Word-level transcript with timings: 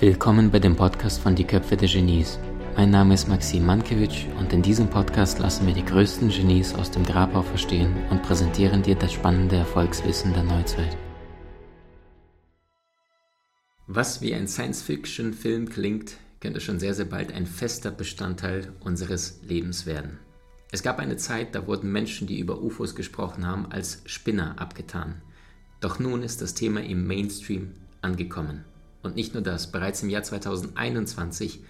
Willkommen 0.00 0.50
bei 0.50 0.58
dem 0.58 0.76
Podcast 0.76 1.20
von 1.20 1.34
Die 1.34 1.44
Köpfe 1.44 1.76
der 1.76 1.86
Genies. 1.86 2.38
Mein 2.74 2.88
Name 2.88 3.12
ist 3.12 3.28
Maxim 3.28 3.66
Mankewitsch 3.66 4.24
und 4.38 4.50
in 4.50 4.62
diesem 4.62 4.88
Podcast 4.88 5.38
lassen 5.40 5.66
wir 5.66 5.74
die 5.74 5.84
größten 5.84 6.30
Genies 6.30 6.74
aus 6.74 6.90
dem 6.90 7.04
Grabau 7.04 7.42
verstehen 7.42 7.94
und 8.08 8.22
präsentieren 8.22 8.82
dir 8.82 8.94
das 8.94 9.12
spannende 9.12 9.56
Erfolgswissen 9.56 10.32
der 10.32 10.44
Neuzeit. 10.44 10.96
Was 13.88 14.22
wie 14.22 14.34
ein 14.34 14.48
Science-Fiction-Film 14.48 15.68
klingt, 15.68 16.16
könnte 16.40 16.62
schon 16.62 16.80
sehr, 16.80 16.94
sehr 16.94 17.04
bald 17.04 17.34
ein 17.34 17.44
fester 17.44 17.90
Bestandteil 17.90 18.72
unseres 18.80 19.40
Lebens 19.46 19.84
werden. 19.84 20.18
Es 20.72 20.82
gab 20.82 20.98
eine 20.98 21.18
Zeit, 21.18 21.54
da 21.54 21.66
wurden 21.66 21.92
Menschen, 21.92 22.26
die 22.26 22.38
über 22.38 22.62
UFOs 22.62 22.94
gesprochen 22.94 23.46
haben, 23.46 23.70
als 23.70 24.00
Spinner 24.06 24.58
abgetan. 24.58 25.20
Doch 25.80 25.98
nun 25.98 26.22
ist 26.22 26.40
das 26.40 26.54
Thema 26.54 26.82
im 26.82 27.06
Mainstream 27.06 27.74
angekommen. 28.00 28.64
Und 29.02 29.16
nicht 29.16 29.34
nur 29.34 29.42
das, 29.42 29.72
bereits 29.72 30.02
im 30.02 30.10
Jahr 30.10 30.22
2021 30.22 31.64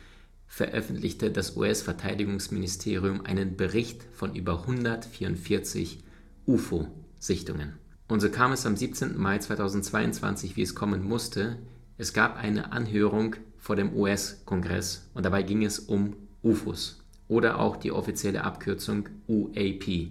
veröffentlichte 0.46 1.30
das 1.30 1.56
US-Verteidigungsministerium 1.56 3.24
einen 3.24 3.56
Bericht 3.56 4.02
von 4.12 4.34
über 4.34 4.60
144 4.60 6.02
UFO-Sichtungen. 6.46 7.78
Und 8.08 8.20
so 8.20 8.28
kam 8.28 8.50
es 8.50 8.66
am 8.66 8.76
17. 8.76 9.16
Mai 9.16 9.38
2022, 9.38 10.56
wie 10.56 10.62
es 10.62 10.74
kommen 10.74 11.04
musste. 11.04 11.58
Es 11.96 12.12
gab 12.12 12.36
eine 12.36 12.72
Anhörung 12.72 13.36
vor 13.58 13.76
dem 13.76 13.94
US-Kongress 13.94 15.08
und 15.14 15.24
dabei 15.24 15.44
ging 15.44 15.64
es 15.64 15.78
um 15.78 16.16
UFOs 16.42 17.00
oder 17.28 17.60
auch 17.60 17.76
die 17.76 17.92
offizielle 17.92 18.42
Abkürzung 18.42 19.08
UAP. 19.28 20.10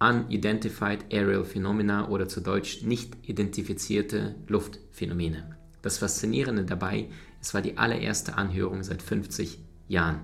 Unidentified 0.00 1.12
Aerial 1.12 1.44
Phenomena 1.44 2.08
oder 2.08 2.26
zu 2.26 2.40
Deutsch 2.40 2.82
nicht 2.82 3.16
identifizierte 3.28 4.34
Luftphänomene. 4.48 5.61
Das 5.82 5.98
Faszinierende 5.98 6.64
dabei, 6.64 7.08
es 7.40 7.52
war 7.54 7.60
die 7.60 7.76
allererste 7.76 8.36
Anhörung 8.36 8.84
seit 8.84 9.02
50 9.02 9.58
Jahren. 9.88 10.20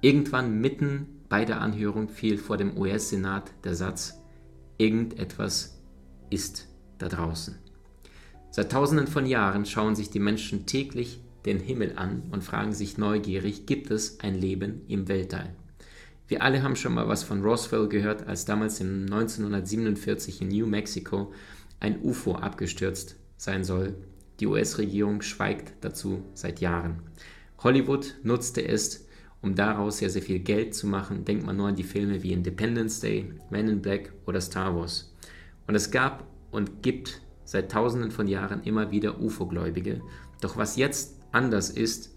Irgendwann 0.00 0.60
mitten 0.60 1.06
bei 1.28 1.44
der 1.44 1.60
Anhörung 1.60 2.08
fiel 2.08 2.38
vor 2.38 2.56
dem 2.56 2.76
US-Senat 2.76 3.52
der 3.64 3.74
Satz, 3.74 4.20
irgendetwas 4.78 5.80
ist 6.28 6.68
da 6.98 7.08
draußen. 7.08 7.56
Seit 8.50 8.72
tausenden 8.72 9.06
von 9.06 9.26
Jahren 9.26 9.64
schauen 9.64 9.94
sich 9.94 10.10
die 10.10 10.18
Menschen 10.18 10.66
täglich 10.66 11.20
den 11.44 11.60
Himmel 11.60 11.92
an 11.96 12.24
und 12.32 12.42
fragen 12.42 12.72
sich 12.72 12.98
neugierig, 12.98 13.66
gibt 13.66 13.90
es 13.90 14.18
ein 14.20 14.34
Leben 14.34 14.82
im 14.88 15.08
Weltall? 15.08 15.54
Wir 16.26 16.42
alle 16.42 16.64
haben 16.64 16.74
schon 16.74 16.94
mal 16.94 17.06
was 17.06 17.22
von 17.22 17.42
Roswell 17.42 17.88
gehört, 17.88 18.26
als 18.26 18.44
damals 18.44 18.80
im 18.80 19.02
1947 19.04 20.42
in 20.42 20.48
New 20.48 20.66
Mexico 20.66 21.32
ein 21.78 22.02
UFO 22.02 22.34
abgestürzt 22.34 23.14
sein 23.36 23.62
soll 23.62 23.94
die 24.40 24.46
US-Regierung 24.46 25.22
schweigt 25.22 25.72
dazu 25.80 26.22
seit 26.34 26.60
Jahren. 26.60 27.02
Hollywood 27.58 28.14
nutzte 28.22 28.66
es, 28.66 29.06
um 29.42 29.54
daraus 29.54 29.98
sehr, 29.98 30.10
sehr 30.10 30.22
viel 30.22 30.40
Geld 30.40 30.74
zu 30.74 30.86
machen. 30.86 31.24
Denkt 31.24 31.46
man 31.46 31.56
nur 31.56 31.68
an 31.68 31.76
die 31.76 31.84
Filme 31.84 32.22
wie 32.22 32.32
Independence 32.32 33.00
Day, 33.00 33.32
Men 33.50 33.68
in 33.68 33.82
Black 33.82 34.12
oder 34.26 34.40
Star 34.40 34.74
Wars. 34.76 35.14
Und 35.66 35.74
es 35.74 35.90
gab 35.90 36.26
und 36.50 36.82
gibt 36.82 37.20
seit 37.44 37.70
tausenden 37.70 38.10
von 38.10 38.28
Jahren 38.28 38.62
immer 38.64 38.90
wieder 38.90 39.20
UFO-Gläubige. 39.20 40.00
Doch 40.40 40.56
was 40.56 40.76
jetzt 40.76 41.16
anders 41.32 41.70
ist, 41.70 42.14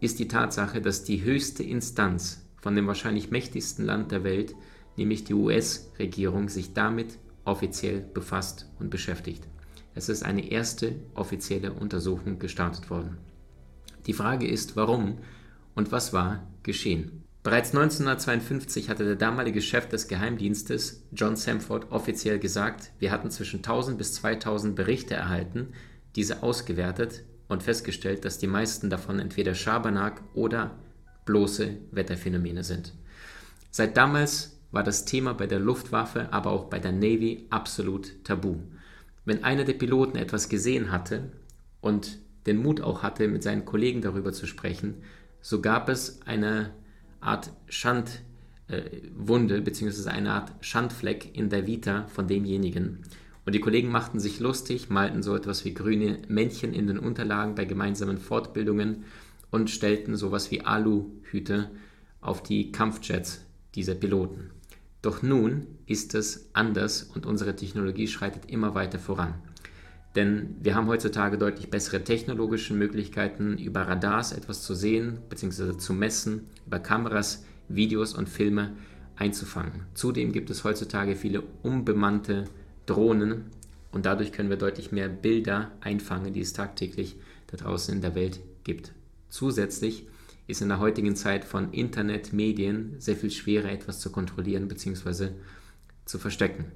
ist 0.00 0.18
die 0.18 0.28
Tatsache, 0.28 0.80
dass 0.80 1.04
die 1.04 1.22
höchste 1.22 1.62
Instanz 1.62 2.42
von 2.60 2.74
dem 2.74 2.86
wahrscheinlich 2.86 3.30
mächtigsten 3.30 3.84
Land 3.84 4.12
der 4.12 4.24
Welt, 4.24 4.54
nämlich 4.96 5.24
die 5.24 5.34
US-Regierung, 5.34 6.48
sich 6.48 6.74
damit 6.74 7.18
offiziell 7.44 8.00
befasst 8.00 8.68
und 8.78 8.90
beschäftigt. 8.90 9.46
Es 10.00 10.08
ist 10.08 10.22
eine 10.22 10.50
erste 10.50 10.94
offizielle 11.14 11.74
Untersuchung 11.74 12.38
gestartet 12.38 12.88
worden. 12.88 13.18
Die 14.06 14.14
Frage 14.14 14.48
ist, 14.48 14.74
warum 14.74 15.18
und 15.74 15.92
was 15.92 16.14
war 16.14 16.46
geschehen? 16.62 17.22
Bereits 17.42 17.74
1952 17.74 18.88
hatte 18.88 19.04
der 19.04 19.16
damalige 19.16 19.60
Chef 19.60 19.88
des 19.88 20.08
Geheimdienstes, 20.08 21.02
John 21.12 21.36
Samford, 21.36 21.92
offiziell 21.92 22.38
gesagt, 22.38 22.92
wir 22.98 23.12
hatten 23.12 23.30
zwischen 23.30 23.58
1000 23.58 23.98
bis 23.98 24.14
2000 24.14 24.74
Berichte 24.74 25.12
erhalten, 25.12 25.74
diese 26.16 26.42
ausgewertet 26.42 27.22
und 27.48 27.62
festgestellt, 27.62 28.24
dass 28.24 28.38
die 28.38 28.46
meisten 28.46 28.88
davon 28.88 29.18
entweder 29.18 29.54
Schabernack 29.54 30.22
oder 30.32 30.78
bloße 31.26 31.76
Wetterphänomene 31.90 32.64
sind. 32.64 32.94
Seit 33.70 33.98
damals 33.98 34.62
war 34.70 34.82
das 34.82 35.04
Thema 35.04 35.34
bei 35.34 35.46
der 35.46 35.60
Luftwaffe, 35.60 36.32
aber 36.32 36.52
auch 36.52 36.70
bei 36.70 36.78
der 36.78 36.92
Navy 36.92 37.48
absolut 37.50 38.24
tabu 38.24 38.60
wenn 39.24 39.44
einer 39.44 39.64
der 39.64 39.74
Piloten 39.74 40.16
etwas 40.16 40.48
gesehen 40.48 40.90
hatte 40.90 41.32
und 41.80 42.18
den 42.46 42.62
Mut 42.62 42.80
auch 42.80 43.02
hatte, 43.02 43.28
mit 43.28 43.42
seinen 43.42 43.64
Kollegen 43.64 44.00
darüber 44.00 44.32
zu 44.32 44.46
sprechen, 44.46 44.96
so 45.40 45.60
gab 45.60 45.88
es 45.88 46.20
eine 46.26 46.70
Art 47.20 47.52
Schandwunde 47.68 49.56
äh, 49.56 49.60
bzw. 49.60 50.08
eine 50.08 50.32
Art 50.32 50.52
Schandfleck 50.60 51.36
in 51.36 51.50
der 51.50 51.66
Vita 51.66 52.06
von 52.08 52.26
demjenigen. 52.26 53.00
Und 53.46 53.54
die 53.54 53.60
Kollegen 53.60 53.90
machten 53.90 54.20
sich 54.20 54.40
lustig, 54.40 54.90
malten 54.90 55.22
so 55.22 55.34
etwas 55.34 55.64
wie 55.64 55.74
grüne 55.74 56.18
Männchen 56.28 56.72
in 56.72 56.86
den 56.86 56.98
Unterlagen 56.98 57.54
bei 57.54 57.64
gemeinsamen 57.64 58.18
Fortbildungen 58.18 59.04
und 59.50 59.70
stellten 59.70 60.16
sowas 60.16 60.50
wie 60.50 60.62
Aluhüte 60.62 61.70
auf 62.20 62.42
die 62.42 62.70
Kampfjets 62.70 63.44
dieser 63.74 63.94
Piloten. 63.94 64.50
Doch 65.02 65.22
nun 65.22 65.66
ist 65.86 66.14
es 66.14 66.50
anders 66.52 67.02
und 67.02 67.26
unsere 67.26 67.56
Technologie 67.56 68.06
schreitet 68.06 68.50
immer 68.50 68.74
weiter 68.74 68.98
voran. 68.98 69.34
Denn 70.16 70.56
wir 70.60 70.74
haben 70.74 70.88
heutzutage 70.88 71.38
deutlich 71.38 71.70
bessere 71.70 72.02
technologische 72.02 72.74
Möglichkeiten, 72.74 73.56
über 73.58 73.82
Radars 73.82 74.32
etwas 74.32 74.62
zu 74.62 74.74
sehen 74.74 75.18
bzw. 75.28 75.78
zu 75.78 75.94
messen, 75.94 76.48
über 76.66 76.80
Kameras, 76.80 77.44
Videos 77.68 78.14
und 78.14 78.28
Filme 78.28 78.72
einzufangen. 79.16 79.84
Zudem 79.94 80.32
gibt 80.32 80.50
es 80.50 80.64
heutzutage 80.64 81.14
viele 81.14 81.42
unbemannte 81.62 82.46
Drohnen 82.86 83.44
und 83.92 84.06
dadurch 84.06 84.32
können 84.32 84.50
wir 84.50 84.56
deutlich 84.56 84.90
mehr 84.92 85.08
Bilder 85.08 85.70
einfangen, 85.80 86.32
die 86.32 86.40
es 86.40 86.52
tagtäglich 86.52 87.16
da 87.46 87.56
draußen 87.56 87.94
in 87.94 88.00
der 88.00 88.14
Welt 88.14 88.40
gibt. 88.64 88.92
Zusätzlich 89.28 90.06
ist 90.50 90.60
in 90.60 90.68
der 90.68 90.80
heutigen 90.80 91.16
Zeit 91.16 91.44
von 91.44 91.72
Internet, 91.72 92.32
Medien 92.32 92.96
sehr 92.98 93.16
viel 93.16 93.30
schwerer 93.30 93.70
etwas 93.70 94.00
zu 94.00 94.10
kontrollieren 94.10 94.68
bzw. 94.68 95.30
zu 96.04 96.18
verstecken. 96.18 96.66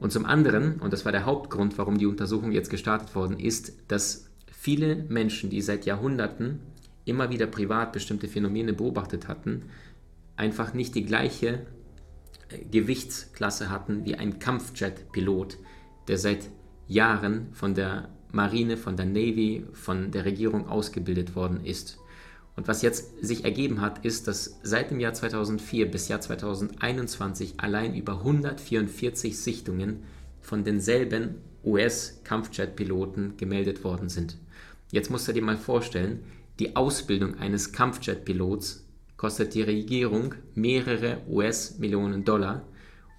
Und 0.00 0.12
zum 0.12 0.24
anderen, 0.24 0.80
und 0.80 0.92
das 0.92 1.04
war 1.04 1.12
der 1.12 1.26
Hauptgrund, 1.26 1.78
warum 1.78 1.98
die 1.98 2.06
Untersuchung 2.06 2.52
jetzt 2.52 2.70
gestartet 2.70 3.14
worden 3.14 3.38
ist, 3.38 3.74
dass 3.88 4.30
viele 4.50 4.96
Menschen, 5.08 5.50
die 5.50 5.60
seit 5.60 5.86
Jahrhunderten 5.86 6.60
immer 7.04 7.30
wieder 7.30 7.46
privat 7.46 7.92
bestimmte 7.92 8.28
Phänomene 8.28 8.72
beobachtet 8.72 9.28
hatten, 9.28 9.64
einfach 10.36 10.74
nicht 10.74 10.94
die 10.94 11.04
gleiche 11.04 11.66
äh, 12.48 12.64
Gewichtsklasse 12.70 13.70
hatten 13.70 14.04
wie 14.04 14.16
ein 14.16 14.38
Kampfjet-Pilot, 14.38 15.58
der 16.08 16.18
seit 16.18 16.50
Jahren 16.88 17.52
von 17.52 17.74
der 17.74 18.08
Marine, 18.32 18.76
von 18.76 18.96
der 18.96 19.06
Navy, 19.06 19.66
von 19.72 20.10
der 20.10 20.24
Regierung 20.24 20.68
ausgebildet 20.68 21.34
worden 21.34 21.64
ist. 21.64 21.98
Und 22.60 22.68
was 22.68 22.82
jetzt 22.82 23.26
sich 23.26 23.46
ergeben 23.46 23.80
hat, 23.80 24.04
ist, 24.04 24.28
dass 24.28 24.60
seit 24.62 24.90
dem 24.90 25.00
Jahr 25.00 25.14
2004 25.14 25.90
bis 25.90 26.08
Jahr 26.08 26.20
2021 26.20 27.54
allein 27.56 27.94
über 27.94 28.18
144 28.18 29.38
Sichtungen 29.38 30.02
von 30.42 30.62
denselben 30.62 31.36
US-Kampfjet-Piloten 31.64 33.38
gemeldet 33.38 33.82
worden 33.82 34.10
sind. 34.10 34.36
Jetzt 34.92 35.10
musst 35.10 35.26
du 35.26 35.32
dir 35.32 35.40
mal 35.40 35.56
vorstellen, 35.56 36.22
die 36.58 36.76
Ausbildung 36.76 37.38
eines 37.38 37.72
Kampfjet-Pilots 37.72 38.86
kostet 39.16 39.54
die 39.54 39.62
Regierung 39.62 40.34
mehrere 40.54 41.22
US-Millionen 41.30 42.26
Dollar 42.26 42.68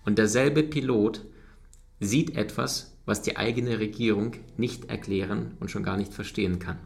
und 0.05 0.19
derselbe 0.19 0.61
Pilot 0.61 1.25
sieht 1.99 2.35
etwas, 2.35 2.95
was 3.07 3.23
die 3.23 3.37
eigene 3.37 3.79
Regierung 3.79 4.33
nicht 4.57 4.91
erklären 4.91 5.57
und 5.59 5.71
schon 5.71 5.81
gar 5.81 5.97
nicht 5.97 6.13
verstehen 6.13 6.59
kann. 6.59 6.77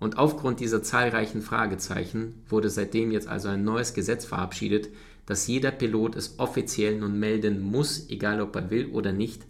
Und 0.00 0.16
aufgrund 0.16 0.60
dieser 0.60 0.82
zahlreichen 0.82 1.42
Fragezeichen 1.42 2.42
wurde 2.48 2.70
seitdem 2.70 3.12
jetzt 3.12 3.28
also 3.28 3.48
ein 3.48 3.62
neues 3.62 3.94
Gesetz 3.94 4.24
verabschiedet, 4.24 4.88
dass 5.26 5.46
jeder 5.46 5.70
Pilot 5.70 6.16
es 6.16 6.38
offiziell 6.38 6.98
nun 6.98 7.20
melden 7.20 7.60
muss, 7.60 8.08
egal 8.08 8.40
ob 8.40 8.56
er 8.56 8.70
will 8.70 8.86
oder 8.86 9.12
nicht, 9.12 9.46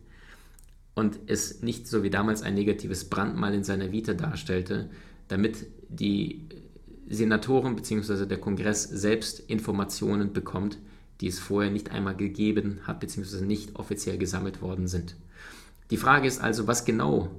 und 0.94 1.19
es 1.26 1.62
nicht 1.62 1.87
so 1.87 2.02
wie 2.02 2.11
damals 2.11 2.43
ein 2.43 2.55
negatives 2.55 3.08
Brandmal 3.08 3.55
in 3.55 3.64
seiner 3.64 3.93
Vita 3.93 4.12
darstellte, 4.12 4.91
damit 5.29 5.67
die 5.88 6.49
Senatoren 7.08 7.76
bzw. 7.76 8.26
der 8.26 8.38
Kongress 8.38 8.82
selbst 8.82 9.41
Informationen 9.41 10.32
bekommt, 10.32 10.79
die 11.20 11.29
es 11.29 11.38
vorher 11.38 11.70
nicht 11.70 11.93
einmal 11.93 12.17
gegeben 12.17 12.81
hat 12.85 13.00
bzw. 13.00 13.43
nicht 13.43 13.76
offiziell 13.76 14.19
gesammelt 14.19 14.61
worden 14.62 14.88
sind. 14.88 15.14
Die 15.91 15.96
Frage 15.96 16.26
ist 16.26 16.41
also, 16.41 16.67
was 16.67 16.85
genau 16.85 17.31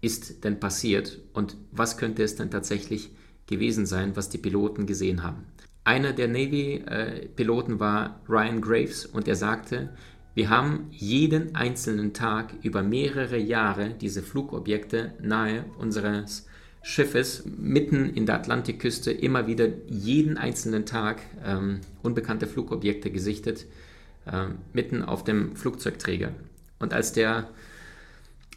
ist 0.00 0.44
denn 0.44 0.60
passiert 0.60 1.20
und 1.32 1.56
was 1.72 1.96
könnte 1.96 2.22
es 2.22 2.36
denn 2.36 2.50
tatsächlich 2.50 3.10
gewesen 3.46 3.86
sein, 3.86 4.16
was 4.16 4.28
die 4.28 4.38
Piloten 4.38 4.86
gesehen 4.86 5.22
haben. 5.22 5.46
Einer 5.84 6.12
der 6.12 6.28
Navy-Piloten 6.28 7.78
war 7.78 8.20
Ryan 8.28 8.60
Graves 8.60 9.06
und 9.06 9.28
er 9.28 9.36
sagte, 9.36 9.90
wir 10.34 10.50
haben 10.50 10.88
jeden 10.90 11.54
einzelnen 11.54 12.12
Tag 12.12 12.52
über 12.62 12.82
mehrere 12.82 13.38
Jahre 13.38 13.94
diese 14.00 14.22
Flugobjekte 14.22 15.14
nahe 15.22 15.64
unseres 15.78 16.46
Schiffes 16.82 17.44
mitten 17.46 18.10
in 18.10 18.26
der 18.26 18.36
Atlantikküste 18.36 19.12
immer 19.12 19.46
wieder 19.46 19.68
jeden 19.88 20.36
einzelnen 20.36 20.86
Tag 20.86 21.22
ähm, 21.44 21.80
unbekannte 22.02 22.46
Flugobjekte 22.46 23.10
gesichtet, 23.10 23.66
äh, 24.26 24.48
mitten 24.72 25.02
auf 25.02 25.24
dem 25.24 25.56
Flugzeugträger. 25.56 26.32
Und 26.78 26.92
als 26.92 27.12
der 27.12 27.48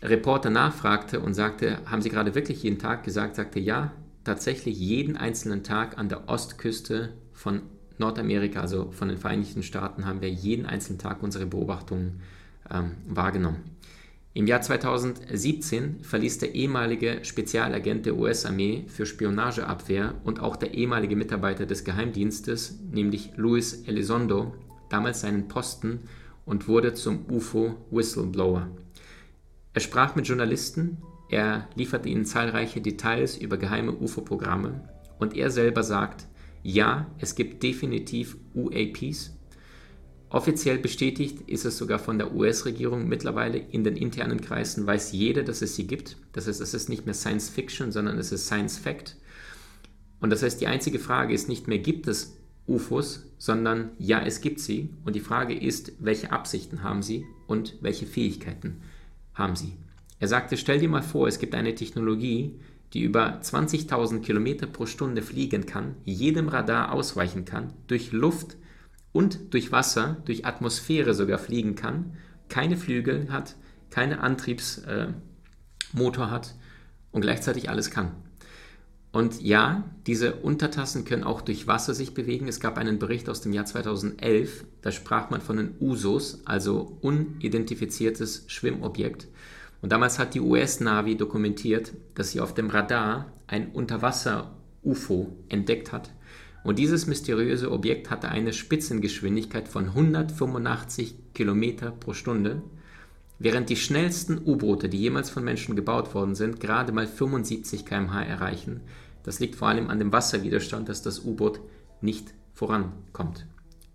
Reporter 0.01 0.49
nachfragte 0.49 1.19
und 1.19 1.33
sagte, 1.33 1.79
haben 1.85 2.01
Sie 2.01 2.09
gerade 2.09 2.35
wirklich 2.35 2.63
jeden 2.63 2.79
Tag 2.79 3.03
gesagt, 3.03 3.35
sagte 3.35 3.59
ja, 3.59 3.91
tatsächlich 4.23 4.77
jeden 4.77 5.17
einzelnen 5.17 5.63
Tag 5.63 5.97
an 5.97 6.09
der 6.09 6.29
Ostküste 6.29 7.13
von 7.33 7.61
Nordamerika, 7.97 8.61
also 8.61 8.91
von 8.91 9.09
den 9.09 9.17
Vereinigten 9.17 9.63
Staaten, 9.63 10.05
haben 10.05 10.21
wir 10.21 10.29
jeden 10.29 10.65
einzelnen 10.65 10.99
Tag 10.99 11.21
unsere 11.21 11.45
Beobachtungen 11.45 12.21
ähm, 12.71 12.91
wahrgenommen. 13.07 13.63
Im 14.33 14.47
Jahr 14.47 14.61
2017 14.61 16.03
verließ 16.03 16.37
der 16.37 16.55
ehemalige 16.55 17.25
Spezialagent 17.25 18.05
der 18.05 18.15
US-Armee 18.15 18.85
für 18.87 19.05
Spionageabwehr 19.05 20.13
und 20.23 20.39
auch 20.39 20.55
der 20.55 20.75
ehemalige 20.75 21.15
Mitarbeiter 21.15 21.65
des 21.65 21.83
Geheimdienstes, 21.83 22.79
nämlich 22.91 23.31
Luis 23.35 23.83
Elizondo, 23.87 24.53
damals 24.89 25.21
seinen 25.21 25.47
Posten 25.47 26.01
und 26.45 26.67
wurde 26.67 26.93
zum 26.93 27.25
UFO-Whistleblower. 27.29 28.69
Er 29.79 29.83
sprach 29.83 30.13
mit 30.13 30.27
Journalisten, 30.27 30.97
er 31.29 31.69
lieferte 31.73 32.09
ihnen 32.09 32.25
zahlreiche 32.25 32.81
Details 32.81 33.37
über 33.37 33.55
geheime 33.55 33.93
UFO-Programme 33.93 34.89
und 35.19 35.37
er 35.37 35.51
selber 35.51 35.83
sagt, 35.83 36.27
ja, 36.63 37.09
es 37.17 37.33
gibt 37.33 37.63
definitiv 37.63 38.35
UAPs. 38.53 39.37
Offiziell 40.27 40.79
bestätigt 40.79 41.49
ist 41.49 41.63
es 41.63 41.77
sogar 41.77 41.97
von 41.97 42.17
der 42.17 42.35
US-Regierung 42.35 43.07
mittlerweile 43.07 43.57
in 43.57 43.85
den 43.85 43.95
internen 43.95 44.41
Kreisen, 44.41 44.85
weiß 44.85 45.13
jeder, 45.13 45.43
dass 45.43 45.61
es 45.61 45.77
sie 45.77 45.87
gibt. 45.87 46.17
Das 46.33 46.49
heißt, 46.49 46.59
es 46.59 46.73
ist 46.73 46.89
nicht 46.89 47.05
mehr 47.05 47.15
Science 47.15 47.47
Fiction, 47.47 47.93
sondern 47.93 48.17
es 48.17 48.33
ist 48.33 48.47
Science 48.47 48.77
Fact. 48.77 49.15
Und 50.19 50.29
das 50.29 50.43
heißt, 50.43 50.59
die 50.59 50.67
einzige 50.67 50.99
Frage 50.99 51.33
ist 51.33 51.47
nicht 51.47 51.69
mehr, 51.69 51.79
gibt 51.79 52.05
es 52.09 52.35
UFOs, 52.67 53.27
sondern 53.37 53.91
ja, 53.97 54.21
es 54.21 54.41
gibt 54.41 54.59
sie. 54.59 54.89
Und 55.05 55.15
die 55.15 55.21
Frage 55.21 55.57
ist, 55.57 55.93
welche 55.99 56.33
Absichten 56.33 56.83
haben 56.83 57.01
sie 57.01 57.23
und 57.47 57.77
welche 57.79 58.05
Fähigkeiten 58.05 58.81
haben 59.39 59.55
sie. 59.55 59.77
Er 60.19 60.27
sagte, 60.27 60.57
stell 60.57 60.79
dir 60.79 60.89
mal 60.89 61.01
vor, 61.01 61.27
es 61.27 61.39
gibt 61.39 61.55
eine 61.55 61.73
Technologie, 61.73 62.59
die 62.93 63.01
über 63.01 63.39
20.000 63.41 64.21
Kilometer 64.21 64.67
pro 64.67 64.85
Stunde 64.85 65.21
fliegen 65.21 65.65
kann, 65.65 65.95
jedem 66.05 66.49
Radar 66.49 66.91
ausweichen 66.91 67.45
kann, 67.45 67.73
durch 67.87 68.11
Luft 68.11 68.57
und 69.11 69.53
durch 69.53 69.71
Wasser, 69.71 70.17
durch 70.25 70.45
Atmosphäre 70.45 71.13
sogar 71.13 71.39
fliegen 71.39 71.75
kann, 71.75 72.17
keine 72.49 72.77
Flügel 72.77 73.31
hat, 73.31 73.55
keine 73.89 74.21
Antriebsmotor 74.21 76.25
äh, 76.25 76.29
hat 76.29 76.55
und 77.11 77.21
gleichzeitig 77.21 77.69
alles 77.69 77.91
kann. 77.91 78.11
Und 79.11 79.41
ja, 79.41 79.89
diese 80.05 80.35
Untertassen 80.35 81.03
können 81.03 81.23
auch 81.23 81.41
durch 81.41 81.65
Wasser 81.65 81.95
sich 81.95 82.13
bewegen. 82.13 82.47
Es 82.47 82.59
gab 82.59 82.77
einen 82.77 82.99
Bericht 82.99 83.27
aus 83.27 83.41
dem 83.41 83.53
Jahr 83.53 83.65
2011, 83.65 84.65
da 84.81 84.91
sprach 84.91 85.31
man 85.31 85.41
von 85.41 85.57
den 85.57 85.75
USOs, 85.79 86.41
also 86.45 86.97
unidentifiziertes 87.01 88.43
Schwimmobjekt. 88.47 89.27
Und 89.81 89.91
damals 89.91 90.19
hat 90.19 90.35
die 90.35 90.41
US-Navy 90.41 91.15
dokumentiert, 91.15 91.93
dass 92.13 92.31
sie 92.31 92.39
auf 92.39 92.53
dem 92.53 92.69
Radar 92.69 93.33
ein 93.47 93.71
Unterwasser-UFO 93.71 95.35
entdeckt 95.47 95.91
hat. 95.91 96.11
Und 96.63 96.77
dieses 96.77 97.07
mysteriöse 97.07 97.71
Objekt 97.71 98.11
hatte 98.11 98.29
eine 98.29 98.53
Spitzengeschwindigkeit 98.53 99.67
von 99.67 99.85
185 99.85 101.33
Kilometer 101.33 101.91
pro 101.91 102.13
Stunde, 102.13 102.61
während 103.39 103.69
die 103.69 103.77
schnellsten 103.77 104.37
U-Boote, 104.37 104.89
die 104.89 104.99
jemals 104.99 105.29
von 105.29 105.43
Menschen 105.43 105.75
gebaut 105.75 106.13
worden 106.13 106.35
sind, 106.35 106.59
gerade 106.59 106.91
mal 106.91 107.07
75 107.07 107.85
km/h 107.85 108.21
erreichen. 108.21 108.81
Das 109.23 109.39
liegt 109.39 109.55
vor 109.55 109.69
allem 109.69 109.89
an 109.89 109.99
dem 109.99 110.11
Wasserwiderstand, 110.11 110.89
dass 110.89 111.01
das 111.01 111.25
U-Boot 111.25 111.61
nicht 112.01 112.33
vorankommt. 112.53 113.47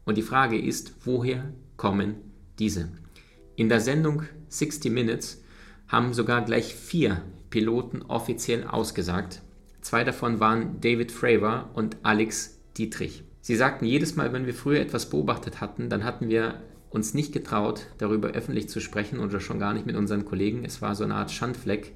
Und 0.05 0.19
die 0.19 0.23
Frage 0.23 0.59
ist, 0.59 0.95
woher 1.05 1.53
kommen 1.77 2.17
diese? 2.59 2.89
In 3.57 3.69
der 3.69 3.81
Sendung 3.81 4.25
60 4.49 4.91
Minutes 4.93 5.43
haben 5.89 6.15
sogar 6.15 6.45
gleich 6.45 6.75
vier 6.75 7.23
Piloten 7.51 8.03
offiziell 8.03 8.65
ausgesagt. 8.65 9.43
Zwei 9.81 10.03
davon 10.03 10.41
waren 10.41 10.81
David 10.81 11.13
Fravor 11.13 11.71
und 11.75 11.99
Alex 12.03 12.59
Dietrich. 12.77 13.23
Sie 13.41 13.57
sagten 13.57 13.85
jedes 13.85 14.17
Mal, 14.17 14.33
wenn 14.33 14.47
wir 14.47 14.55
früher 14.55 14.81
etwas 14.81 15.11
beobachtet 15.11 15.61
hatten, 15.61 15.91
dann 15.91 16.05
hatten 16.05 16.29
wir 16.29 16.63
uns 16.95 17.13
nicht 17.13 17.33
getraut, 17.33 17.89
darüber 17.99 18.29
öffentlich 18.29 18.69
zu 18.69 18.81
sprechen 18.81 19.19
oder 19.19 19.41
schon 19.41 19.59
gar 19.59 19.75
nicht 19.75 19.85
mit 19.85 19.97
unseren 19.97 20.25
Kollegen. 20.25 20.65
Es 20.65 20.81
war 20.81 20.95
so 20.95 21.03
eine 21.03 21.17
Art 21.17 21.33
Schandfleck 21.33 21.93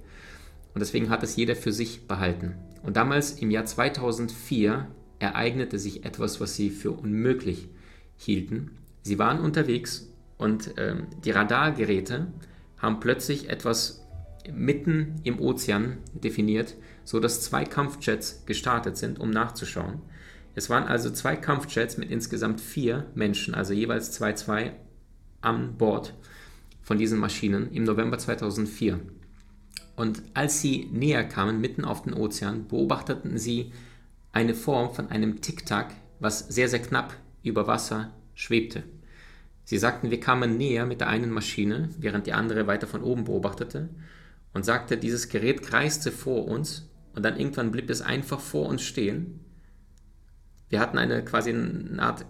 und 0.74 0.80
deswegen 0.80 1.08
hat 1.08 1.22
es 1.22 1.36
jeder 1.36 1.54
für 1.54 1.72
sich 1.72 2.08
behalten. 2.08 2.56
Und 2.82 2.96
damals 2.96 3.32
im 3.32 3.50
Jahr 3.50 3.64
2004 3.64 4.88
ereignete 5.20 5.78
sich 5.78 6.04
etwas, 6.04 6.40
was 6.40 6.56
sie 6.56 6.70
für 6.70 6.90
unmöglich 6.90 7.68
hielten. 8.16 8.72
Sie 9.02 9.18
waren 9.20 9.40
unterwegs 9.40 10.12
und 10.36 10.76
äh, 10.76 10.96
die 11.24 11.30
Radargeräte 11.30 12.32
haben 12.78 12.98
plötzlich 12.98 13.48
etwas 13.48 14.04
mitten 14.52 15.20
im 15.22 15.40
Ozean 15.40 15.98
definiert, 16.12 16.74
so 17.04 17.20
dass 17.20 17.42
zwei 17.42 17.64
Kampfjets 17.64 18.44
gestartet 18.46 18.96
sind, 18.96 19.20
um 19.20 19.30
nachzuschauen. 19.30 20.00
Es 20.56 20.68
waren 20.68 20.84
also 20.84 21.10
zwei 21.10 21.36
Kampfjets 21.36 21.98
mit 21.98 22.10
insgesamt 22.10 22.60
vier 22.60 23.06
Menschen, 23.14 23.54
also 23.54 23.72
jeweils 23.74 24.10
zwei, 24.10 24.32
zwei 24.32 24.74
an 25.40 25.76
Bord 25.76 26.14
von 26.82 26.98
diesen 26.98 27.18
Maschinen 27.18 27.72
im 27.72 27.84
November 27.84 28.18
2004. 28.18 29.00
Und 29.96 30.22
als 30.34 30.60
sie 30.60 30.88
näher 30.92 31.24
kamen, 31.24 31.60
mitten 31.60 31.84
auf 31.84 32.02
den 32.02 32.14
Ozean, 32.14 32.68
beobachteten 32.68 33.36
sie 33.36 33.72
eine 34.32 34.54
Form 34.54 34.94
von 34.94 35.10
einem 35.10 35.40
Tic-Tac, 35.40 35.92
was 36.20 36.40
sehr, 36.40 36.68
sehr 36.68 36.80
knapp 36.80 37.14
über 37.42 37.66
Wasser 37.66 38.12
schwebte. 38.34 38.84
Sie 39.64 39.78
sagten, 39.78 40.10
wir 40.10 40.20
kamen 40.20 40.56
näher 40.56 40.86
mit 40.86 41.00
der 41.00 41.08
einen 41.08 41.30
Maschine, 41.30 41.90
während 41.98 42.26
die 42.26 42.32
andere 42.32 42.66
weiter 42.66 42.86
von 42.86 43.02
oben 43.02 43.24
beobachtete 43.24 43.88
und 44.54 44.64
sagte, 44.64 44.96
dieses 44.96 45.28
Gerät 45.28 45.62
kreiste 45.62 46.10
vor 46.10 46.46
uns 46.48 46.88
und 47.14 47.22
dann 47.24 47.36
irgendwann 47.36 47.70
blieb 47.70 47.90
es 47.90 48.00
einfach 48.00 48.40
vor 48.40 48.66
uns 48.66 48.82
stehen. 48.82 49.40
Wir 50.68 50.80
hatten 50.80 50.98
eine 50.98 51.24
quasi 51.24 51.50
eine 51.50 52.00
Art 52.00 52.24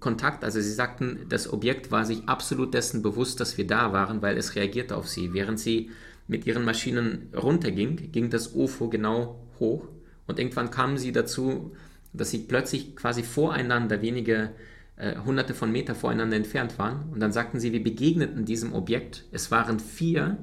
Kontakt, 0.00 0.44
also 0.44 0.60
sie 0.60 0.72
sagten, 0.72 1.26
das 1.28 1.52
Objekt 1.52 1.90
war 1.90 2.04
sich 2.04 2.28
absolut 2.28 2.74
dessen 2.74 3.02
bewusst, 3.02 3.40
dass 3.40 3.58
wir 3.58 3.66
da 3.66 3.92
waren, 3.92 4.22
weil 4.22 4.36
es 4.36 4.54
reagierte 4.54 4.96
auf 4.96 5.08
sie. 5.08 5.32
Während 5.32 5.58
sie 5.58 5.90
mit 6.28 6.46
ihren 6.46 6.64
Maschinen 6.64 7.30
runterging, 7.34 8.12
ging 8.12 8.30
das 8.30 8.54
UFO 8.54 8.88
genau 8.88 9.40
hoch 9.58 9.88
und 10.26 10.38
irgendwann 10.38 10.70
kamen 10.70 10.98
sie 10.98 11.12
dazu, 11.12 11.72
dass 12.12 12.30
sie 12.30 12.38
plötzlich 12.38 12.96
quasi 12.96 13.22
voreinander 13.22 14.02
wenige 14.02 14.50
äh, 14.96 15.16
hunderte 15.24 15.54
von 15.54 15.70
Meter 15.70 15.94
voreinander 15.94 16.36
entfernt 16.36 16.78
waren. 16.78 17.10
Und 17.12 17.20
dann 17.20 17.32
sagten 17.32 17.60
sie, 17.60 17.72
wir 17.72 17.82
begegneten 17.82 18.44
diesem 18.44 18.72
Objekt. 18.72 19.24
Es 19.32 19.50
waren 19.50 19.78
vier 19.78 20.38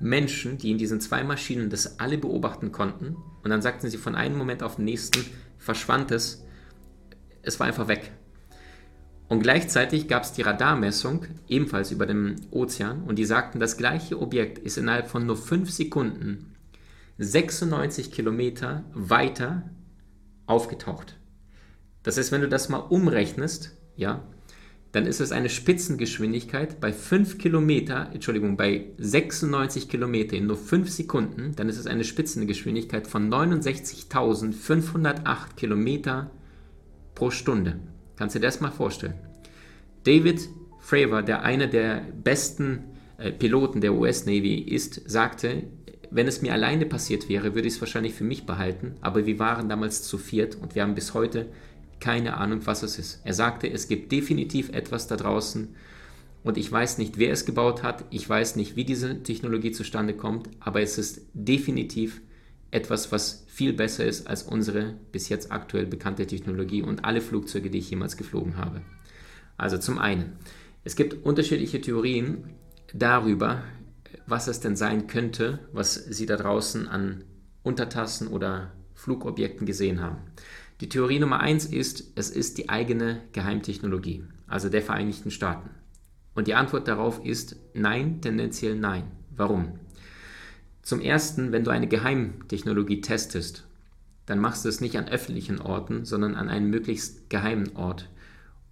Menschen, 0.00 0.56
die 0.58 0.70
in 0.70 0.78
diesen 0.78 1.00
zwei 1.00 1.22
Maschinen 1.22 1.70
das 1.70 2.00
alle 2.00 2.18
beobachten 2.18 2.72
konnten. 2.72 3.16
Und 3.42 3.50
dann 3.50 3.62
sagten 3.62 3.88
sie, 3.88 3.98
von 3.98 4.14
einem 4.14 4.38
Moment 4.38 4.62
auf 4.62 4.76
den 4.76 4.86
nächsten 4.86 5.24
verschwand 5.58 6.10
es. 6.10 6.44
Es 7.42 7.60
war 7.60 7.66
einfach 7.66 7.88
weg. 7.88 8.12
Und 9.30 9.42
gleichzeitig 9.44 10.08
gab 10.08 10.24
es 10.24 10.32
die 10.32 10.42
Radarmessung, 10.42 11.24
ebenfalls 11.46 11.92
über 11.92 12.04
dem 12.04 12.34
Ozean, 12.50 13.04
und 13.04 13.16
die 13.16 13.24
sagten, 13.24 13.60
das 13.60 13.76
gleiche 13.76 14.20
Objekt 14.20 14.58
ist 14.58 14.76
innerhalb 14.76 15.06
von 15.06 15.24
nur 15.24 15.36
fünf 15.36 15.70
Sekunden 15.70 16.56
96 17.18 18.10
Kilometer 18.10 18.82
weiter 18.92 19.70
aufgetaucht. 20.46 21.16
Das 22.02 22.18
heißt, 22.18 22.32
wenn 22.32 22.40
du 22.40 22.48
das 22.48 22.68
mal 22.68 22.78
umrechnest, 22.78 23.76
ja, 23.94 24.24
dann 24.90 25.06
ist 25.06 25.20
es 25.20 25.30
eine 25.30 25.48
Spitzengeschwindigkeit 25.48 26.80
bei 26.80 26.92
5 26.92 27.38
Kilometer, 27.38 28.10
Entschuldigung, 28.12 28.56
bei 28.56 28.86
96 28.98 29.88
Kilometer 29.88 30.36
in 30.36 30.48
nur 30.48 30.56
5 30.56 30.90
Sekunden, 30.90 31.54
dann 31.54 31.68
ist 31.68 31.78
es 31.78 31.86
eine 31.86 32.02
Spitzengeschwindigkeit 32.02 33.06
von 33.06 33.30
69.508 33.30 35.54
Kilometer 35.54 36.32
pro 37.14 37.30
Stunde. 37.30 37.78
Kannst 38.20 38.34
du 38.34 38.38
dir 38.38 38.48
das 38.48 38.60
mal 38.60 38.70
vorstellen? 38.70 39.14
David 40.04 40.46
Fravor, 40.78 41.22
der 41.22 41.40
einer 41.40 41.68
der 41.68 42.02
besten 42.22 42.80
äh, 43.16 43.32
Piloten 43.32 43.80
der 43.80 43.94
US 43.94 44.26
Navy 44.26 44.56
ist, 44.56 45.08
sagte, 45.08 45.62
wenn 46.10 46.28
es 46.28 46.42
mir 46.42 46.52
alleine 46.52 46.84
passiert 46.84 47.30
wäre, 47.30 47.54
würde 47.54 47.66
ich 47.66 47.76
es 47.76 47.80
wahrscheinlich 47.80 48.12
für 48.12 48.24
mich 48.24 48.44
behalten, 48.44 48.96
aber 49.00 49.24
wir 49.24 49.38
waren 49.38 49.70
damals 49.70 50.02
zu 50.02 50.18
viert 50.18 50.54
und 50.54 50.74
wir 50.74 50.82
haben 50.82 50.94
bis 50.94 51.14
heute 51.14 51.46
keine 51.98 52.36
Ahnung, 52.36 52.60
was 52.66 52.82
es 52.82 52.98
ist. 52.98 53.22
Er 53.24 53.32
sagte, 53.32 53.70
es 53.70 53.88
gibt 53.88 54.12
definitiv 54.12 54.68
etwas 54.68 55.06
da 55.06 55.16
draußen 55.16 55.74
und 56.44 56.58
ich 56.58 56.70
weiß 56.70 56.98
nicht, 56.98 57.16
wer 57.16 57.32
es 57.32 57.46
gebaut 57.46 57.82
hat, 57.82 58.04
ich 58.10 58.28
weiß 58.28 58.54
nicht, 58.56 58.76
wie 58.76 58.84
diese 58.84 59.22
Technologie 59.22 59.72
zustande 59.72 60.12
kommt, 60.12 60.50
aber 60.60 60.82
es 60.82 60.98
ist 60.98 61.22
definitiv 61.32 62.20
etwas, 62.70 63.10
was 63.12 63.44
viel 63.48 63.72
besser 63.72 64.04
ist 64.04 64.26
als 64.26 64.42
unsere 64.42 64.94
bis 65.12 65.28
jetzt 65.28 65.50
aktuell 65.50 65.86
bekannte 65.86 66.26
Technologie 66.26 66.82
und 66.82 67.04
alle 67.04 67.20
Flugzeuge, 67.20 67.70
die 67.70 67.78
ich 67.78 67.90
jemals 67.90 68.16
geflogen 68.16 68.56
habe. 68.56 68.82
Also 69.56 69.78
zum 69.78 69.98
einen, 69.98 70.36
es 70.84 70.96
gibt 70.96 71.24
unterschiedliche 71.24 71.80
Theorien 71.80 72.50
darüber, 72.94 73.62
was 74.26 74.48
es 74.48 74.60
denn 74.60 74.76
sein 74.76 75.06
könnte, 75.06 75.58
was 75.72 75.94
Sie 75.94 76.26
da 76.26 76.36
draußen 76.36 76.88
an 76.88 77.24
Untertassen 77.62 78.28
oder 78.28 78.72
Flugobjekten 78.94 79.66
gesehen 79.66 80.00
haben. 80.00 80.18
Die 80.80 80.88
Theorie 80.88 81.18
Nummer 81.18 81.40
eins 81.40 81.66
ist, 81.66 82.12
es 82.14 82.30
ist 82.30 82.56
die 82.56 82.70
eigene 82.70 83.20
Geheimtechnologie, 83.32 84.24
also 84.46 84.68
der 84.68 84.82
Vereinigten 84.82 85.30
Staaten. 85.30 85.70
Und 86.34 86.46
die 86.46 86.54
Antwort 86.54 86.88
darauf 86.88 87.24
ist 87.24 87.56
nein, 87.74 88.22
tendenziell 88.22 88.76
nein. 88.76 89.10
Warum? 89.36 89.78
Zum 90.82 91.00
Ersten, 91.00 91.52
wenn 91.52 91.64
du 91.64 91.70
eine 91.70 91.88
Geheimtechnologie 91.88 93.00
testest, 93.00 93.66
dann 94.26 94.38
machst 94.38 94.64
du 94.64 94.68
es 94.68 94.80
nicht 94.80 94.96
an 94.96 95.08
öffentlichen 95.08 95.60
Orten, 95.60 96.04
sondern 96.04 96.34
an 96.34 96.48
einem 96.48 96.70
möglichst 96.70 97.30
geheimen 97.30 97.76
Ort 97.76 98.08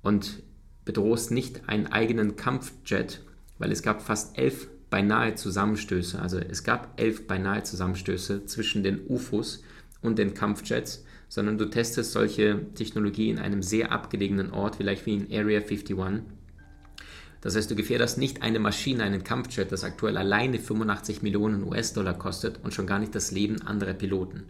und 0.02 0.42
bedrohst 0.84 1.30
nicht 1.30 1.68
einen 1.68 1.86
eigenen 1.88 2.36
Kampfjet, 2.36 3.22
weil 3.58 3.72
es 3.72 3.82
gab 3.82 4.02
fast 4.02 4.38
elf 4.38 4.68
beinahe 4.88 5.34
Zusammenstöße, 5.34 6.20
also 6.20 6.38
es 6.38 6.64
gab 6.64 6.98
elf 6.98 7.26
beinahe 7.26 7.62
Zusammenstöße 7.62 8.46
zwischen 8.46 8.82
den 8.82 9.00
UFOs 9.06 9.62
und 10.00 10.18
den 10.18 10.32
Kampfjets, 10.32 11.04
sondern 11.28 11.58
du 11.58 11.66
testest 11.66 12.12
solche 12.12 12.72
Technologie 12.74 13.28
in 13.28 13.38
einem 13.38 13.62
sehr 13.62 13.92
abgelegenen 13.92 14.50
Ort, 14.50 14.76
vielleicht 14.76 15.04
wie 15.06 15.14
in 15.14 15.26
Area 15.30 15.60
51. 15.60 15.96
Das 17.40 17.54
heißt, 17.54 17.70
du 17.70 17.76
gefährdest 17.76 18.18
nicht 18.18 18.42
eine 18.42 18.58
Maschine, 18.58 19.04
einen 19.04 19.22
Kampfjet, 19.22 19.70
das 19.70 19.84
aktuell 19.84 20.16
alleine 20.16 20.58
85 20.58 21.22
Millionen 21.22 21.62
US-Dollar 21.62 22.14
kostet 22.14 22.64
und 22.64 22.74
schon 22.74 22.86
gar 22.86 22.98
nicht 22.98 23.14
das 23.14 23.30
Leben 23.30 23.62
anderer 23.62 23.94
Piloten. 23.94 24.44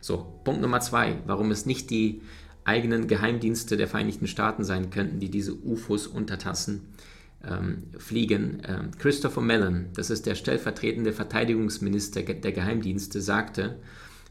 So, 0.00 0.40
Punkt 0.44 0.60
Nummer 0.60 0.80
zwei, 0.80 1.16
warum 1.26 1.50
es 1.50 1.64
nicht 1.64 1.90
die 1.90 2.20
eigenen 2.64 3.08
Geheimdienste 3.08 3.76
der 3.76 3.88
Vereinigten 3.88 4.26
Staaten 4.26 4.64
sein 4.64 4.90
könnten, 4.90 5.20
die 5.20 5.30
diese 5.30 5.54
UFOs 5.54 6.06
untertassen 6.06 6.82
ähm, 7.46 7.84
fliegen. 7.98 8.62
Ähm, 8.66 8.90
Christopher 8.98 9.42
Mellon, 9.42 9.86
das 9.94 10.10
ist 10.10 10.26
der 10.26 10.34
stellvertretende 10.34 11.12
Verteidigungsminister 11.12 12.22
der 12.22 12.52
Geheimdienste, 12.52 13.20
sagte, 13.20 13.78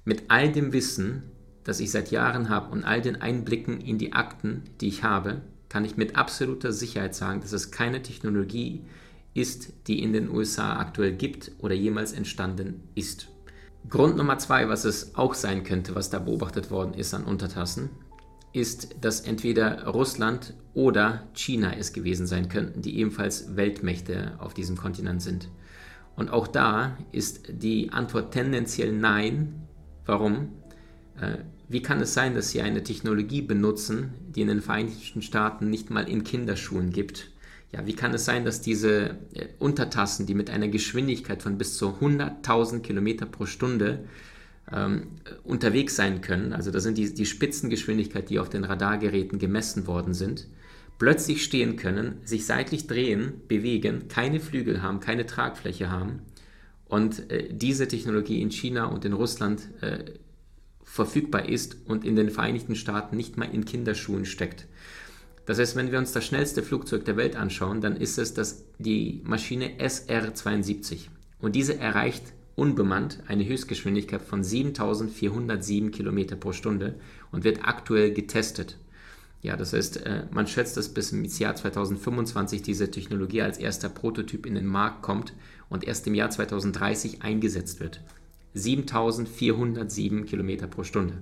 mit 0.06 0.24
all 0.28 0.52
dem 0.52 0.74
Wissen, 0.74 1.24
das 1.64 1.80
ich 1.80 1.92
seit 1.92 2.12
Jahren 2.12 2.50
habe 2.50 2.72
und 2.72 2.84
all 2.84 3.02
den 3.02 3.22
Einblicken 3.22 3.80
in 3.80 3.98
die 3.98 4.14
Akten, 4.14 4.64
die 4.82 4.88
ich 4.88 5.04
habe, 5.04 5.42
kann 5.74 5.86
ich 5.86 5.98
mit 5.98 6.16
absoluter 6.16 6.72
Sicherheit 6.72 7.16
sagen, 7.16 7.42
dass 7.42 7.52
es 7.52 7.72
keine 7.72 8.04
Technologie 8.04 8.84
ist, 9.34 9.74
die 9.88 10.04
in 10.04 10.14
den 10.14 10.30
USA 10.30 10.78
aktuell 10.78 11.14
gibt 11.14 11.52
oder 11.58 11.74
jemals 11.74 12.14
entstanden 12.14 12.84
ist. 12.94 13.30
Grund 13.90 14.16
Nummer 14.16 14.38
zwei, 14.38 14.70
was 14.70 14.86
es 14.86 15.16
auch 15.16 15.34
sein 15.34 15.64
könnte, 15.64 15.96
was 15.96 16.12
da 16.12 16.20
beobachtet 16.20 16.70
worden 16.70 16.94
ist 16.94 17.16
an 17.16 17.24
Untertassen, 17.24 17.90
ist, 18.54 18.98
dass 19.02 19.22
entweder 19.22 19.88
Russland 19.88 20.54
oder 20.76 21.24
China 21.34 21.74
es 21.76 21.92
gewesen 21.92 22.28
sein 22.28 22.50
könnten, 22.50 22.84
die 22.84 23.00
ebenfalls 23.00 23.56
Weltmächte 23.56 24.34
auf 24.38 24.54
diesem 24.54 24.78
Kontinent 24.78 25.24
sind. 25.24 25.50
Und 26.16 26.30
auch 26.30 26.46
da 26.46 27.00
ist 27.12 27.46
die 27.50 27.92
Antwort 27.92 28.32
tendenziell 28.32 28.92
nein. 28.92 29.64
Warum? 30.06 30.50
Wie 31.70 31.82
kann 31.82 32.02
es 32.02 32.14
sein, 32.14 32.36
dass 32.36 32.52
sie 32.52 32.62
eine 32.62 32.84
Technologie 32.84 33.42
benutzen, 33.42 34.14
die 34.36 34.42
in 34.42 34.48
den 34.48 34.62
Vereinigten 34.62 35.22
Staaten 35.22 35.70
nicht 35.70 35.90
mal 35.90 36.08
in 36.08 36.24
Kinderschuhen 36.24 36.92
gibt? 36.92 37.30
Ja, 37.72 37.88
wie 37.88 37.96
kann 37.96 38.14
es 38.14 38.26
sein, 38.26 38.46
dass 38.46 38.62
diese 38.62 39.18
äh, 39.34 39.48
Untertassen, 39.58 40.28
die 40.28 40.36
mit 40.36 40.50
einer 40.50 40.68
Geschwindigkeit 40.68 41.42
von 41.42 41.58
bis 41.58 41.76
zu 41.76 41.88
100.000 41.88 42.82
Kilometer 42.82 43.26
pro 43.26 43.48
Stunde 43.48 44.06
ähm, 44.72 45.08
unterwegs 45.44 45.96
sein 45.96 46.22
können, 46.22 46.54
also 46.54 46.70
das 46.70 46.84
sind 46.84 46.98
die, 46.98 47.12
die 47.14 47.26
Spitzengeschwindigkeit, 47.26 48.30
die 48.30 48.40
auf 48.40 48.50
den 48.50 48.64
Radargeräten 48.64 49.40
gemessen 49.40 49.88
worden 49.88 50.14
sind, 50.14 50.48
plötzlich 51.00 51.44
stehen 51.44 51.76
können, 51.76 52.18
sich 52.24 52.46
seitlich 52.46 52.86
drehen, 52.86 53.42
bewegen, 53.48 54.08
keine 54.08 54.40
Flügel 54.40 54.84
haben, 54.84 55.00
keine 55.00 55.26
Tragfläche 55.26 55.90
haben 55.90 56.22
und 56.86 57.32
äh, 57.32 57.50
diese 57.52 57.88
Technologie 57.88 58.40
in 58.40 58.52
China 58.52 58.86
und 58.86 59.04
in 59.04 59.14
Russland 59.14 59.68
äh, 59.82 60.06
verfügbar 60.84 61.50
ist 61.50 61.78
und 61.86 62.06
in 62.06 62.16
den 62.16 62.30
Vereinigten 62.30 62.76
Staaten 62.76 63.18
nicht 63.18 63.38
mal 63.38 63.50
in 63.52 63.66
Kinderschuhen 63.66 64.26
steckt. 64.26 64.68
Das 65.46 65.60
heißt, 65.60 65.76
wenn 65.76 65.92
wir 65.92 66.00
uns 66.00 66.14
das 66.14 66.26
schnellste 66.26 66.64
Flugzeug 66.64 67.06
der 67.06 67.18
Welt 67.18 67.36
anschauen, 67.36 67.82
dann 67.82 67.98
ist 67.98 68.18
es 68.18 68.34
das, 68.34 68.64
die 68.80 69.22
Maschine 69.26 69.78
SR-72. 69.80 71.08
Und 71.40 71.56
diese 71.56 71.78
erreicht 71.78 72.24
unbemannt 72.56 73.20
eine 73.28 73.46
Höchstgeschwindigkeit 73.46 74.22
von 74.22 74.44
7407 74.44 75.92
km 75.92 76.40
pro 76.40 76.54
Stunde 76.54 76.96
und 77.32 77.44
wird 77.44 77.66
aktuell 77.68 78.14
getestet. 78.14 78.78
Ja, 79.42 79.58
das 79.58 79.74
heißt, 79.74 80.06
äh, 80.06 80.24
man 80.32 80.48
schätzt, 80.48 80.78
dass 80.78 80.94
bis 80.94 81.12
ins 81.12 81.38
Jahr 81.40 81.56
2025 81.56 82.62
diese 82.62 82.90
Technologie 82.90 83.42
als 83.42 83.58
erster 83.58 83.90
Prototyp 83.90 84.46
in 84.46 84.56
den 84.56 84.68
Markt 84.68 85.02
kommt 85.02 85.34
und 85.70 85.84
erst 85.84 86.08
im 86.08 86.16
Jahr 86.16 86.30
2030 86.30 87.24
eingesetzt 87.24 87.82
wird. 87.82 88.00
7407 88.54 90.26
km 90.26 90.70
pro 90.70 90.84
Stunde. 90.84 91.22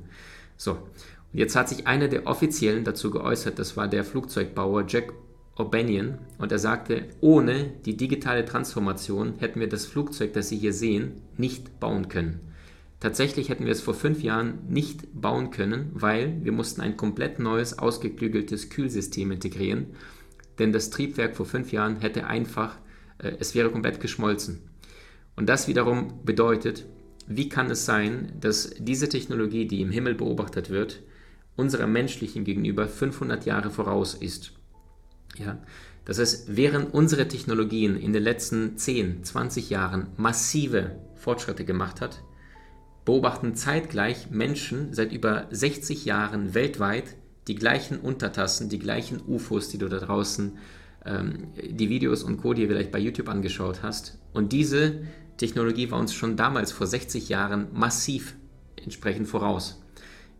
So, 0.58 0.72
und 0.72 1.40
jetzt 1.40 1.56
hat 1.56 1.70
sich 1.70 1.88
einer 1.88 2.08
der 2.08 2.28
Offiziellen 2.28 2.84
dazu 2.84 3.10
geäußert, 3.12 3.58
das 3.58 3.78
war 3.78 3.88
der 3.88 4.04
Flugzeugbauer 4.04 4.86
Jack 4.88 5.14
O'Banion 5.56 6.18
und 6.38 6.52
er 6.52 6.60
sagte, 6.60 7.06
ohne 7.20 7.72
die 7.86 7.98
digitale 7.98 8.46
Transformation 8.46 9.36
hätten 9.40 9.60
wir 9.60 9.70
das 9.70 9.86
Flugzeug, 9.86 10.34
das 10.34 10.50
Sie 10.50 10.58
hier 10.58 10.74
sehen, 10.74 11.22
nicht 11.38 11.80
bauen 11.80 12.10
können. 12.10 12.40
Tatsächlich 13.00 13.50
hätten 13.50 13.66
wir 13.66 13.72
es 13.72 13.82
vor 13.82 13.96
fünf 13.96 14.22
Jahren 14.22 14.60
nicht 14.70 15.20
bauen 15.20 15.50
können, 15.50 15.90
weil 15.94 16.38
wir 16.44 16.52
mussten 16.52 16.82
ein 16.82 16.98
komplett 16.98 17.40
neues, 17.40 17.80
ausgeklügeltes 17.80 18.70
Kühlsystem 18.70 19.32
integrieren, 19.32 19.88
denn 20.60 20.72
das 20.72 20.92
Triebwerk 20.92 21.36
vor 21.36 21.46
fünf 21.46 21.72
Jahren 21.72 22.00
hätte 22.00 22.28
einfach, 22.28 22.78
äh, 23.18 23.34
es 23.40 23.56
wäre 23.56 23.72
komplett 23.72 24.00
geschmolzen. 24.00 24.62
Und 25.36 25.50
das 25.50 25.68
wiederum 25.68 26.24
bedeutet, 26.24 26.86
wie 27.38 27.50
kann 27.50 27.70
es 27.72 27.86
sein, 27.86 28.34
dass 28.40 28.72
diese 28.80 29.10
Technologie, 29.10 29.68
die 29.68 29.82
im 29.82 29.92
Himmel 29.92 30.16
beobachtet 30.16 30.70
wird, 30.70 31.02
unserer 31.56 31.88
menschlichen 31.88 32.44
gegenüber 32.44 32.88
500 32.88 33.46
Jahre 33.46 33.70
voraus 33.70 34.14
ist? 34.14 34.54
Ja? 35.38 35.62
Das 36.06 36.20
heißt, 36.20 36.56
während 36.56 36.94
unsere 36.94 37.28
Technologien 37.28 37.96
in 37.96 38.14
den 38.14 38.24
letzten 38.24 38.78
10, 38.78 39.24
20 39.24 39.70
Jahren 39.70 40.08
massive 40.18 40.96
Fortschritte 41.16 41.64
gemacht 41.64 42.02
hat, 42.02 42.24
beobachten 43.06 43.56
zeitgleich 43.56 44.30
Menschen 44.32 44.94
seit 44.94 45.12
über 45.12 45.48
60 45.52 46.06
Jahren 46.06 46.54
weltweit 46.54 47.16
die 47.48 47.56
gleichen 47.56 48.00
Untertassen, 48.00 48.70
die 48.70 48.80
gleichen 48.80 49.22
UFOs, 49.28 49.70
die 49.70 49.78
du 49.78 49.90
da 49.90 49.98
draußen, 49.98 50.58
ähm, 51.06 51.48
die 51.56 51.90
Videos 51.90 52.24
und 52.24 52.38
Co., 52.38 52.54
die 52.54 52.64
du 52.64 52.68
vielleicht 52.70 52.92
bei 52.92 53.00
YouTube 53.00 53.30
angeschaut 53.30 53.82
hast. 53.82 54.20
Und 54.34 54.54
diese 54.54 55.02
Technologie 55.42 55.90
war 55.90 56.00
uns 56.00 56.14
schon 56.14 56.38
damals 56.38 56.72
vor 56.72 56.86
60 56.86 57.28
Jahren 57.28 57.68
massiv 57.74 58.36
entsprechend 58.76 59.28
voraus. 59.28 59.82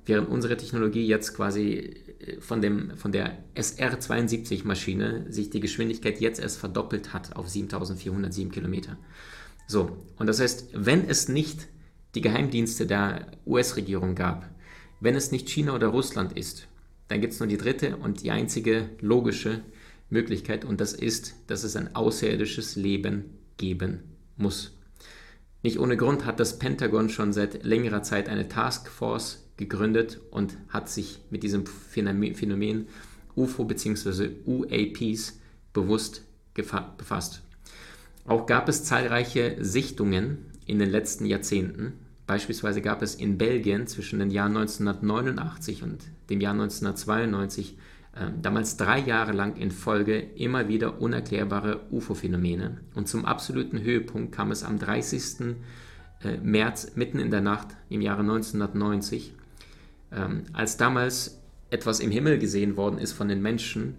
Während 0.06 0.30
unsere 0.30 0.58
Technologie 0.58 1.08
jetzt 1.08 1.34
quasi 1.34 1.96
von, 2.40 2.62
dem, 2.62 2.96
von 2.98 3.12
der 3.12 3.40
SR-72-Maschine 3.56 5.26
sich 5.30 5.50
die 5.50 5.60
Geschwindigkeit 5.60 6.22
jetzt 6.22 6.40
erst 6.40 6.60
verdoppelt 6.60 7.14
hat 7.14 7.36
auf 7.36 7.50
7407 7.50 8.52
Kilometer. 8.52 8.96
So, 9.66 9.98
und 10.18 10.28
das 10.28 10.40
heißt, 10.40 10.70
wenn 10.74 11.10
es 11.10 11.28
nicht 11.28 11.68
die 12.14 12.22
Geheimdienste 12.22 12.86
der 12.86 13.26
US-Regierung 13.48 14.14
gab, 14.14 14.52
wenn 15.00 15.16
es 15.16 15.32
nicht 15.32 15.50
China 15.50 15.74
oder 15.74 15.88
Russland 15.88 16.38
ist, 16.38 16.68
dann 17.08 17.22
gibt 17.22 17.34
es 17.34 17.40
nur 17.40 17.50
die 17.50 17.58
dritte 17.58 17.98
und 17.98 18.22
die 18.22 18.30
einzige 18.30 18.92
logische 19.00 19.62
Möglichkeit 20.12 20.64
und 20.64 20.80
das 20.80 20.94
ist, 20.94 21.34
dass 21.48 21.64
es 21.64 21.76
ein 21.76 21.96
außerirdisches 21.96 22.76
Leben 22.76 23.32
geben 23.58 24.02
muss. 24.38 24.78
Nicht 25.64 25.80
ohne 25.80 25.98
Grund 25.98 26.26
hat 26.26 26.40
das 26.40 26.58
Pentagon 26.58 27.10
schon 27.10 27.34
seit 27.34 27.64
längerer 27.64 28.02
Zeit 28.02 28.30
eine 28.30 28.48
Taskforce 28.48 29.48
gegründet 29.58 30.20
und 30.32 30.58
hat 30.70 30.90
sich 30.90 31.20
mit 31.30 31.44
diesem 31.44 31.66
Phänomen 31.66 32.88
UFO 33.36 33.66
bzw. 33.66 34.30
UAPs 34.46 35.40
bewusst 35.74 36.24
befasst. 36.54 37.42
Auch 38.26 38.46
gab 38.46 38.70
es 38.70 38.84
zahlreiche 38.84 39.58
Sichtungen 39.60 40.46
in 40.66 40.80
den 40.80 40.90
letzten 40.90 41.26
Jahrzehnten. 41.26 41.94
Beispielsweise 42.28 42.82
gab 42.82 43.02
es 43.02 43.16
in 43.16 43.38
Belgien 43.38 43.88
zwischen 43.88 44.20
dem 44.20 44.32
Jahr 44.32 44.48
1989 44.48 45.84
und 45.84 46.04
dem 46.30 46.42
Jahr 46.42 46.54
1992 46.54 47.74
äh, 47.74 47.78
damals 48.42 48.76
drei 48.76 49.00
Jahre 49.00 49.32
lang 49.32 49.56
in 49.56 49.72
Folge 49.72 50.20
immer 50.20 50.68
wieder 50.68 51.02
unerklärbare 51.02 51.82
UFO-Phänomene. 51.92 52.82
Und 52.94 53.08
zum 53.08 53.26
absoluten 53.26 53.82
Höhepunkt 53.82 54.34
kam 54.34 54.52
es 54.52 54.64
am 54.64 54.80
30. 54.80 55.56
Äh, 56.24 56.38
März 56.38 56.96
mitten 56.96 57.20
in 57.20 57.32
der 57.32 57.42
Nacht 57.42 57.70
im 57.90 58.02
Jahre 58.02 58.22
1990, 58.22 59.34
ähm, 60.12 60.44
als 60.54 60.78
damals 60.78 61.42
etwas 61.70 62.00
im 62.00 62.12
Himmel 62.12 62.38
gesehen 62.38 62.78
worden 62.78 63.00
ist 63.00 63.14
von 63.14 63.28
den 63.28 63.42
Menschen, 63.42 63.96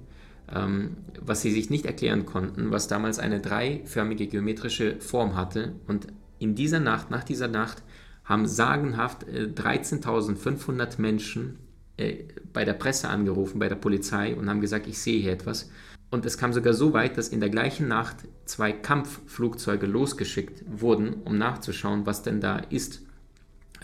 ähm, 0.52 0.97
was 1.21 1.42
sie 1.42 1.50
sich 1.50 1.71
nicht 1.71 1.87
erklären 1.87 2.26
konnten, 2.26 2.71
was 2.71 2.87
damals 2.87 3.19
eine 3.19 3.40
dreiförmige 3.40 4.26
geometrische 4.26 5.00
Form 5.00 5.35
hatte. 5.35 5.75
Und 5.87 6.09
in 6.38 6.54
dieser 6.54 6.81
Nacht, 6.81 7.11
nach 7.11 7.25
dieser 7.25 7.49
Nacht, 7.49 7.83
haben 8.25 8.47
sagenhaft 8.47 9.25
äh, 9.25 9.49
13.500 9.52 11.00
Menschen 11.00 11.59
äh, 11.97 12.25
bei 12.53 12.65
der 12.65 12.75
Presse 12.75 13.09
angerufen, 13.09 13.59
bei 13.59 13.69
der 13.69 13.77
Polizei 13.77 14.35
und 14.35 14.49
haben 14.49 14.61
gesagt, 14.61 14.87
ich 14.87 14.99
sehe 14.99 15.21
hier 15.21 15.33
etwas. 15.33 15.71
Und 16.11 16.27
es 16.27 16.37
kam 16.37 16.53
sogar 16.53 16.75
so 16.75 16.93
weit, 16.93 17.17
dass 17.17 17.29
in 17.29 17.41
der 17.41 17.49
gleichen 17.49 17.89
Nacht 17.89 18.17
zwei 18.45 18.73
Kampfflugzeuge 18.73 19.87
losgeschickt 19.87 20.63
wurden, 20.67 21.15
um 21.25 21.39
nachzuschauen, 21.39 22.05
was 22.05 22.23
denn 22.23 22.41
da 22.41 22.59
ist. 22.59 23.01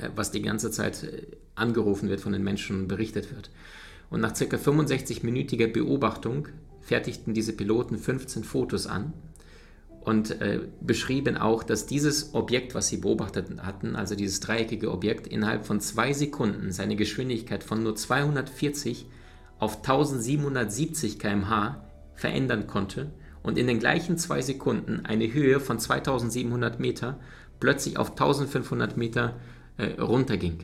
äh, 0.00 0.10
was 0.14 0.30
die 0.30 0.42
ganze 0.42 0.70
Zeit 0.70 1.02
äh, 1.04 1.26
angerufen 1.54 2.08
wird 2.08 2.20
von 2.20 2.32
den 2.32 2.44
Menschen 2.44 2.80
und 2.80 2.88
berichtet 2.88 3.34
wird. 3.34 3.50
Und 4.10 4.20
nach 4.20 4.32
ca. 4.32 4.56
65-minütiger 4.56 5.66
Beobachtung 5.66 6.48
fertigten 6.80 7.34
diese 7.34 7.52
Piloten 7.52 7.98
15 7.98 8.44
Fotos 8.44 8.86
an 8.86 9.12
und 10.00 10.40
äh, 10.40 10.60
beschrieben 10.80 11.36
auch, 11.36 11.62
dass 11.62 11.86
dieses 11.86 12.34
Objekt, 12.34 12.74
was 12.74 12.88
sie 12.88 12.98
beobachtet 12.98 13.62
hatten, 13.62 13.96
also 13.96 14.14
dieses 14.14 14.40
dreieckige 14.40 14.90
Objekt, 14.90 15.26
innerhalb 15.26 15.66
von 15.66 15.80
zwei 15.80 16.12
Sekunden 16.12 16.72
seine 16.72 16.96
Geschwindigkeit 16.96 17.64
von 17.64 17.82
nur 17.82 17.94
240 17.94 19.06
auf 19.58 19.78
1770 19.78 21.18
km/h 21.18 21.84
verändern 22.14 22.66
konnte 22.66 23.12
und 23.42 23.58
in 23.58 23.66
den 23.66 23.78
gleichen 23.78 24.18
zwei 24.18 24.40
Sekunden 24.40 25.04
eine 25.04 25.32
Höhe 25.32 25.60
von 25.60 25.78
2700 25.78 26.80
Meter 26.80 27.18
plötzlich 27.60 27.98
auf 27.98 28.10
1500 28.10 28.96
Meter 28.96 29.36
äh, 29.76 30.00
runterging. 30.00 30.58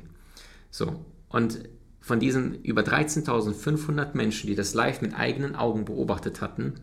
So, 0.71 1.05
und 1.29 1.69
von 2.00 2.21
diesen 2.21 2.62
über 2.62 2.83
13.500 2.83 4.14
Menschen, 4.14 4.49
die 4.49 4.55
das 4.55 4.75
live 4.75 5.00
mit 5.00 5.14
eigenen 5.14 5.57
Augen 5.57 5.85
beobachtet 5.87 6.41
hatten, 6.41 6.75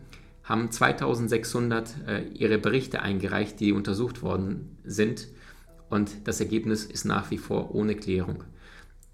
haben 0.44 0.70
2600 0.70 1.94
äh, 2.06 2.22
ihre 2.28 2.58
Berichte 2.58 3.02
eingereicht, 3.02 3.60
die 3.60 3.72
untersucht 3.72 4.22
worden 4.22 4.76
sind. 4.84 5.28
Und 5.88 6.26
das 6.26 6.40
Ergebnis 6.40 6.84
ist 6.84 7.04
nach 7.04 7.30
wie 7.30 7.38
vor 7.38 7.74
ohne 7.74 7.94
Klärung. 7.94 8.44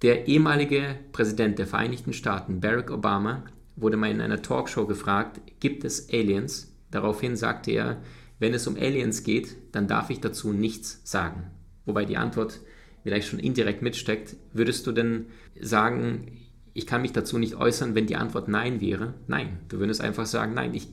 Der 0.02 0.28
ehemalige 0.28 0.96
Präsident 1.12 1.58
der 1.58 1.66
Vereinigten 1.66 2.12
Staaten, 2.12 2.60
Barack 2.60 2.90
Obama, 2.90 3.42
wurde 3.76 3.96
mal 3.96 4.10
in 4.10 4.20
einer 4.20 4.42
Talkshow 4.42 4.86
gefragt, 4.86 5.40
gibt 5.60 5.84
es 5.84 6.08
Aliens? 6.12 6.72
Daraufhin 6.90 7.36
sagte 7.36 7.72
er, 7.72 8.00
wenn 8.38 8.54
es 8.54 8.66
um 8.66 8.76
Aliens 8.76 9.24
geht, 9.24 9.56
dann 9.72 9.88
darf 9.88 10.10
ich 10.10 10.20
dazu 10.20 10.52
nichts 10.52 11.00
sagen. 11.04 11.50
Wobei 11.84 12.04
die 12.04 12.16
Antwort 12.16 12.60
vielleicht 13.02 13.28
schon 13.28 13.38
indirekt 13.38 13.82
mitsteckt. 13.82 14.36
Würdest 14.52 14.86
du 14.86 14.92
denn 14.92 15.26
sagen, 15.60 16.38
ich 16.74 16.86
kann 16.86 17.02
mich 17.02 17.12
dazu 17.12 17.38
nicht 17.38 17.56
äußern, 17.56 17.94
wenn 17.94 18.06
die 18.06 18.16
Antwort 18.16 18.48
Nein 18.48 18.80
wäre? 18.80 19.14
Nein, 19.26 19.58
du 19.68 19.80
würdest 19.80 20.00
einfach 20.00 20.26
sagen, 20.26 20.54
nein, 20.54 20.74
ich 20.74 20.88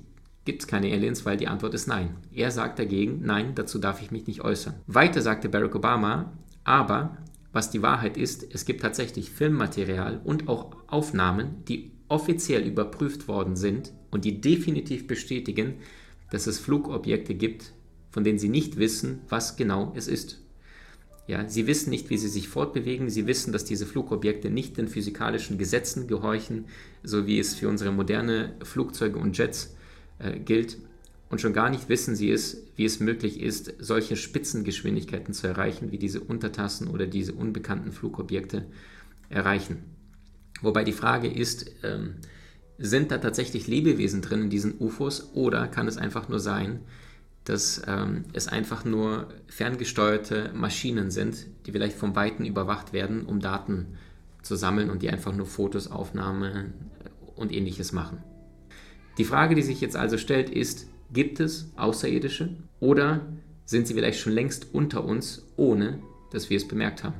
gibt 0.45 0.61
es 0.61 0.67
keine 0.67 0.91
Aliens, 0.93 1.25
weil 1.25 1.37
die 1.37 1.47
Antwort 1.47 1.73
ist 1.73 1.87
Nein. 1.87 2.15
Er 2.31 2.51
sagt 2.51 2.79
dagegen, 2.79 3.21
nein, 3.23 3.53
dazu 3.55 3.79
darf 3.79 4.01
ich 4.01 4.11
mich 4.11 4.27
nicht 4.27 4.41
äußern. 4.41 4.75
Weiter 4.87 5.21
sagte 5.21 5.49
Barack 5.49 5.75
Obama, 5.75 6.33
aber 6.63 7.17
was 7.51 7.71
die 7.71 7.81
Wahrheit 7.81 8.17
ist, 8.17 8.45
es 8.53 8.65
gibt 8.65 8.81
tatsächlich 8.81 9.31
Filmmaterial 9.31 10.21
und 10.23 10.47
auch 10.47 10.75
Aufnahmen, 10.87 11.63
die 11.67 11.91
offiziell 12.07 12.63
überprüft 12.63 13.27
worden 13.27 13.55
sind 13.55 13.91
und 14.11 14.25
die 14.25 14.39
definitiv 14.39 15.07
bestätigen, 15.07 15.75
dass 16.31 16.47
es 16.47 16.59
Flugobjekte 16.59 17.33
gibt, 17.33 17.73
von 18.11 18.23
denen 18.23 18.39
sie 18.39 18.49
nicht 18.49 18.77
wissen, 18.77 19.21
was 19.29 19.57
genau 19.57 19.93
es 19.95 20.07
ist. 20.07 20.41
Ja, 21.27 21.49
sie 21.49 21.65
wissen 21.65 21.89
nicht, 21.89 22.09
wie 22.11 22.17
sie 22.17 22.27
sich 22.27 22.47
fortbewegen. 22.47 23.09
Sie 23.09 23.25
wissen, 23.25 23.51
dass 23.51 23.65
diese 23.65 23.87
Flugobjekte 23.87 24.51
nicht 24.51 24.77
den 24.77 24.87
physikalischen 24.87 25.57
Gesetzen 25.57 26.07
gehorchen, 26.07 26.65
so 27.03 27.25
wie 27.25 27.39
es 27.39 27.55
für 27.55 27.67
unsere 27.67 27.91
moderne 27.91 28.53
Flugzeuge 28.63 29.17
und 29.17 29.35
Jets 29.35 29.74
äh, 30.19 30.39
gilt. 30.39 30.77
Und 31.29 31.41
schon 31.41 31.53
gar 31.53 31.69
nicht 31.69 31.89
wissen 31.89 32.15
sie 32.15 32.31
es, 32.31 32.63
wie 32.75 32.85
es 32.85 32.99
möglich 32.99 33.41
ist, 33.41 33.73
solche 33.79 34.15
Spitzengeschwindigkeiten 34.15 35.33
zu 35.33 35.47
erreichen, 35.47 35.91
wie 35.91 35.97
diese 35.97 36.21
Untertassen 36.21 36.87
oder 36.87 37.07
diese 37.07 37.33
unbekannten 37.33 37.91
Flugobjekte 37.91 38.65
erreichen. 39.29 39.83
Wobei 40.61 40.83
die 40.83 40.93
Frage 40.93 41.27
ist, 41.27 41.71
ähm, 41.83 42.15
sind 42.77 43.11
da 43.11 43.17
tatsächlich 43.17 43.67
Lebewesen 43.67 44.21
drin 44.21 44.43
in 44.43 44.49
diesen 44.49 44.79
UFOs 44.79 45.31
oder 45.33 45.67
kann 45.67 45.87
es 45.87 45.97
einfach 45.97 46.29
nur 46.29 46.39
sein, 46.39 46.79
dass 47.45 47.81
ähm, 47.87 48.25
es 48.33 48.47
einfach 48.47 48.85
nur 48.85 49.29
ferngesteuerte 49.47 50.51
Maschinen 50.53 51.11
sind, 51.11 51.45
die 51.65 51.71
vielleicht 51.71 51.97
vom 51.97 52.15
Weiten 52.15 52.45
überwacht 52.45 52.91
werden, 52.91 53.25
um 53.25 53.39
Daten 53.39 53.97
zu 54.41 54.55
sammeln 54.55 54.89
und 54.89 55.03
die 55.03 55.09
einfach 55.09 55.35
nur 55.35 55.45
Fotos, 55.45 55.89
Aufnahmen 55.89 56.73
und 57.35 57.51
ähnliches 57.51 57.91
machen. 57.91 58.23
Die 59.17 59.25
Frage, 59.25 59.55
die 59.55 59.61
sich 59.61 59.81
jetzt 59.81 59.95
also 59.95 60.17
stellt, 60.17 60.49
ist, 60.49 60.87
gibt 61.11 61.39
es 61.39 61.71
Außerirdische 61.77 62.57
oder 62.79 63.25
sind 63.65 63.87
sie 63.87 63.93
vielleicht 63.93 64.19
schon 64.19 64.33
längst 64.33 64.67
unter 64.73 65.05
uns, 65.05 65.45
ohne 65.55 65.99
dass 66.31 66.49
wir 66.49 66.57
es 66.57 66.67
bemerkt 66.67 67.03
haben? 67.03 67.15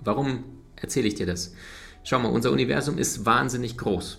Warum 0.00 0.44
erzähle 0.76 1.08
ich 1.08 1.14
dir 1.14 1.26
das? 1.26 1.54
Schau 2.04 2.18
mal, 2.18 2.28
unser 2.28 2.52
Universum 2.52 2.98
ist 2.98 3.26
wahnsinnig 3.26 3.76
groß. 3.78 4.18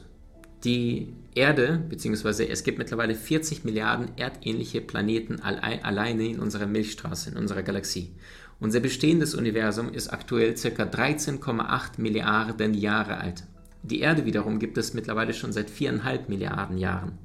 Die 0.64 1.14
Erde, 1.36 1.82
beziehungsweise 1.88 2.50
es 2.50 2.64
gibt 2.64 2.80
mittlerweile 2.80 3.16
40 3.16 3.64
Milliarden 3.64 4.18
erdähnliche 4.18 4.82
Planeten 4.82 5.40
alleine 5.42 6.28
in 6.28 6.40
unserer 6.40 6.66
Milchstraße, 6.66 7.30
in 7.30 7.38
unserer 7.38 7.64
Galaxie. 7.64 8.12
Unser 8.60 8.82
bestehendes 8.82 9.36
Universum 9.36 9.94
ist 9.94 10.10
aktuell 10.10 10.56
ca. 10.56 10.84
13,8 10.84 11.92
Milliarden 11.98 12.74
Jahre 12.74 13.18
alt. 13.18 13.44
Die 13.84 14.00
Erde 14.00 14.26
wiederum 14.26 14.60
gibt 14.60 14.78
es 14.78 14.94
mittlerweile 14.94 15.34
schon 15.34 15.54
seit 15.54 15.70
viereinhalb 15.70 16.30
Milliarden 16.30 16.78
Jahren. 16.78 17.18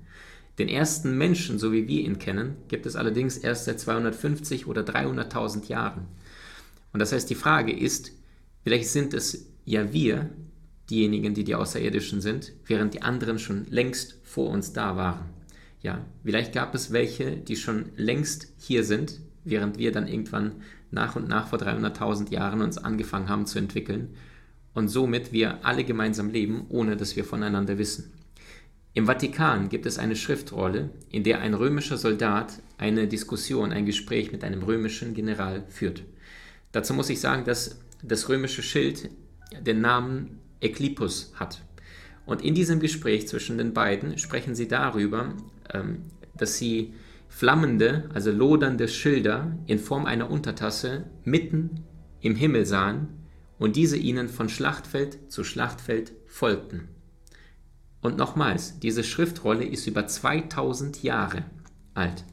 Den 0.58 0.68
ersten 0.68 1.18
Menschen, 1.18 1.58
so 1.58 1.72
wie 1.72 1.88
wir 1.88 2.02
ihn 2.02 2.18
kennen, 2.18 2.56
gibt 2.68 2.86
es 2.86 2.94
allerdings 2.94 3.36
erst 3.36 3.64
seit 3.64 3.80
250 3.80 4.66
oder 4.68 4.82
300.000 4.82 5.68
Jahren. 5.68 6.06
Und 6.92 7.00
das 7.00 7.12
heißt, 7.12 7.28
die 7.28 7.34
Frage 7.34 7.76
ist, 7.76 8.12
vielleicht 8.62 8.88
sind 8.88 9.14
es 9.14 9.46
ja 9.64 9.92
wir, 9.92 10.30
diejenigen, 10.90 11.34
die 11.34 11.44
die 11.44 11.56
Außerirdischen 11.56 12.20
sind, 12.20 12.52
während 12.66 12.94
die 12.94 13.02
anderen 13.02 13.38
schon 13.38 13.66
längst 13.68 14.18
vor 14.22 14.50
uns 14.50 14.72
da 14.72 14.96
waren. 14.96 15.30
Ja, 15.82 16.04
vielleicht 16.22 16.52
gab 16.52 16.74
es 16.74 16.92
welche, 16.92 17.32
die 17.36 17.56
schon 17.56 17.86
längst 17.96 18.52
hier 18.58 18.84
sind, 18.84 19.20
während 19.44 19.78
wir 19.78 19.90
dann 19.90 20.06
irgendwann 20.06 20.52
nach 20.90 21.16
und 21.16 21.28
nach 21.28 21.48
vor 21.48 21.58
300.000 21.58 22.30
Jahren 22.30 22.62
uns 22.62 22.78
angefangen 22.78 23.28
haben 23.28 23.46
zu 23.46 23.58
entwickeln 23.58 24.14
und 24.74 24.88
somit 24.88 25.32
wir 25.32 25.64
alle 25.64 25.84
gemeinsam 25.84 26.30
leben, 26.30 26.66
ohne 26.68 26.96
dass 26.96 27.16
wir 27.16 27.24
voneinander 27.24 27.78
wissen. 27.78 28.12
Im 28.92 29.06
Vatikan 29.06 29.68
gibt 29.68 29.86
es 29.86 29.98
eine 29.98 30.14
Schriftrolle, 30.14 30.90
in 31.10 31.24
der 31.24 31.40
ein 31.40 31.54
römischer 31.54 31.96
Soldat 31.96 32.60
eine 32.78 33.08
Diskussion, 33.08 33.72
ein 33.72 33.86
Gespräch 33.86 34.30
mit 34.30 34.44
einem 34.44 34.62
römischen 34.62 35.14
General 35.14 35.64
führt. 35.68 36.02
Dazu 36.70 36.94
muss 36.94 37.10
ich 37.10 37.20
sagen, 37.20 37.44
dass 37.44 37.80
das 38.02 38.28
römische 38.28 38.62
Schild 38.62 39.10
den 39.60 39.80
Namen 39.80 40.38
Eklipus 40.60 41.32
hat. 41.34 41.60
Und 42.26 42.42
in 42.42 42.54
diesem 42.54 42.80
Gespräch 42.80 43.28
zwischen 43.28 43.58
den 43.58 43.74
beiden 43.74 44.18
sprechen 44.18 44.54
sie 44.54 44.68
darüber, 44.68 45.34
ähm, 45.72 46.02
dass 46.36 46.56
sie 46.58 46.94
flammende, 47.28 48.08
also 48.14 48.30
lodernde 48.30 48.88
Schilder 48.88 49.56
in 49.66 49.78
Form 49.78 50.06
einer 50.06 50.30
Untertasse 50.30 51.04
mitten 51.24 51.84
im 52.20 52.36
Himmel 52.36 52.64
sahen 52.64 53.23
und 53.58 53.76
diese 53.76 53.96
ihnen 53.96 54.28
von 54.28 54.48
Schlachtfeld 54.48 55.30
zu 55.32 55.44
Schlachtfeld 55.44 56.12
folgten. 56.26 56.88
Und 58.00 58.18
nochmals, 58.18 58.78
diese 58.80 59.02
Schriftrolle 59.02 59.64
ist 59.64 59.86
über 59.86 60.06
2000 60.06 61.02
Jahre 61.02 61.44
alt. 61.94 62.24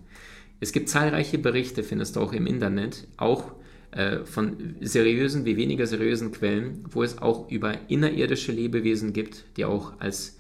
Es 0.60 0.74
gibt 0.74 0.90
zahlreiche 0.90 1.38
Berichte, 1.38 1.84
findest 1.84 2.16
du 2.16 2.20
auch 2.20 2.34
im 2.34 2.46
Internet, 2.46 3.08
auch 3.18 3.54
äh, 3.92 4.26
von 4.26 4.76
seriösen 4.82 5.46
wie 5.46 5.58
weniger 5.58 5.88
seriösen 5.88 6.32
Quellen, 6.32 6.84
wo 6.90 7.04
es 7.04 7.18
auch 7.18 7.50
über 7.50 7.90
innerirdische 7.90 8.52
Lebewesen 8.52 9.14
gibt, 9.14 9.46
die 9.58 9.66
auch 9.66 10.00
als 10.00 10.38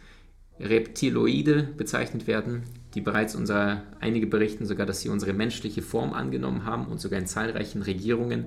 Reptiloide 0.59 1.63
bezeichnet 1.75 2.27
werden, 2.27 2.63
die 2.93 3.01
bereits 3.01 3.35
unsere, 3.35 3.83
einige 3.99 4.27
berichten 4.27 4.65
sogar, 4.65 4.85
dass 4.85 5.01
sie 5.01 5.09
unsere 5.09 5.33
menschliche 5.33 5.81
Form 5.81 6.13
angenommen 6.13 6.65
haben 6.65 6.87
und 6.87 6.99
sogar 6.99 7.19
in 7.19 7.25
zahlreichen 7.25 7.81
Regierungen 7.81 8.45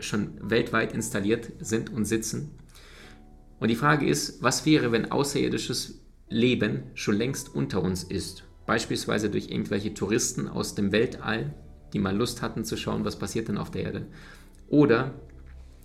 schon 0.00 0.32
weltweit 0.40 0.92
installiert 0.92 1.52
sind 1.60 1.90
und 1.90 2.04
sitzen. 2.04 2.50
Und 3.58 3.68
die 3.68 3.76
Frage 3.76 4.06
ist, 4.06 4.42
was 4.42 4.64
wäre, 4.66 4.92
wenn 4.92 5.10
außerirdisches 5.10 6.00
Leben 6.28 6.84
schon 6.94 7.16
längst 7.16 7.54
unter 7.54 7.82
uns 7.82 8.02
ist? 8.02 8.44
Beispielsweise 8.66 9.30
durch 9.30 9.50
irgendwelche 9.50 9.94
Touristen 9.94 10.48
aus 10.48 10.74
dem 10.74 10.92
Weltall, 10.92 11.54
die 11.92 11.98
mal 11.98 12.16
Lust 12.16 12.40
hatten 12.40 12.64
zu 12.64 12.76
schauen, 12.76 13.04
was 13.04 13.18
passiert 13.18 13.48
denn 13.48 13.58
auf 13.58 13.70
der 13.70 13.82
Erde. 13.82 14.06
Oder 14.68 15.14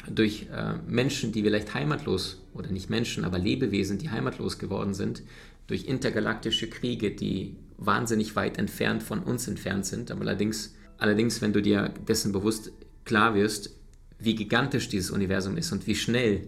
durch 0.09 0.47
äh, 0.51 0.75
Menschen, 0.87 1.31
die 1.31 1.41
vielleicht 1.41 1.73
heimatlos, 1.73 2.43
oder 2.53 2.71
nicht 2.71 2.89
Menschen, 2.89 3.25
aber 3.25 3.39
Lebewesen, 3.39 3.97
die 3.97 4.09
heimatlos 4.09 4.59
geworden 4.59 4.93
sind, 4.93 5.23
durch 5.67 5.85
intergalaktische 5.85 6.69
Kriege, 6.69 7.11
die 7.11 7.57
wahnsinnig 7.77 8.35
weit 8.35 8.57
entfernt 8.57 9.03
von 9.03 9.19
uns 9.19 9.47
entfernt 9.47 9.85
sind. 9.85 10.11
Aber 10.11 10.21
allerdings, 10.21 10.75
allerdings, 10.97 11.41
wenn 11.41 11.53
du 11.53 11.61
dir 11.61 11.93
dessen 12.07 12.31
bewusst 12.31 12.71
klar 13.03 13.35
wirst, 13.35 13.75
wie 14.19 14.35
gigantisch 14.35 14.89
dieses 14.89 15.11
Universum 15.11 15.57
ist 15.57 15.71
und 15.71 15.87
wie 15.87 15.95
schnell 15.95 16.47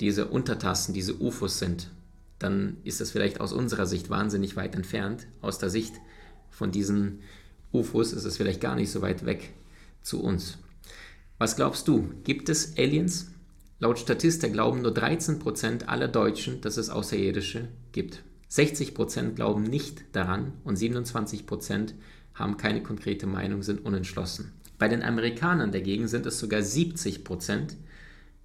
diese 0.00 0.26
Untertassen, 0.26 0.92
diese 0.92 1.20
UFOs 1.20 1.58
sind, 1.58 1.90
dann 2.38 2.78
ist 2.84 3.00
das 3.00 3.10
vielleicht 3.10 3.40
aus 3.40 3.52
unserer 3.52 3.86
Sicht 3.86 4.10
wahnsinnig 4.10 4.56
weit 4.56 4.74
entfernt. 4.74 5.26
Aus 5.40 5.58
der 5.58 5.70
Sicht 5.70 5.94
von 6.50 6.72
diesen 6.72 7.20
UFOs 7.72 8.12
ist 8.12 8.24
es 8.24 8.36
vielleicht 8.36 8.60
gar 8.60 8.74
nicht 8.74 8.90
so 8.90 9.02
weit 9.02 9.24
weg 9.24 9.52
zu 10.02 10.22
uns. 10.22 10.58
Was 11.38 11.56
glaubst 11.56 11.88
du? 11.88 12.10
Gibt 12.24 12.48
es 12.48 12.76
Aliens? 12.78 13.30
Laut 13.80 13.98
Statista 13.98 14.48
glauben 14.48 14.82
nur 14.82 14.92
13% 14.92 15.86
aller 15.86 16.08
Deutschen, 16.08 16.60
dass 16.60 16.76
es 16.76 16.90
Außerirdische 16.90 17.68
gibt. 17.92 18.22
60% 18.50 19.32
glauben 19.32 19.64
nicht 19.64 20.04
daran 20.12 20.52
und 20.62 20.78
27% 20.78 21.94
haben 22.34 22.56
keine 22.56 22.82
konkrete 22.82 23.26
Meinung, 23.26 23.62
sind 23.62 23.84
unentschlossen. 23.84 24.52
Bei 24.84 24.88
den 24.88 25.02
Amerikanern 25.02 25.72
dagegen 25.72 26.08
sind 26.08 26.26
es 26.26 26.38
sogar 26.38 26.60
70 26.60 27.24
Prozent, 27.24 27.74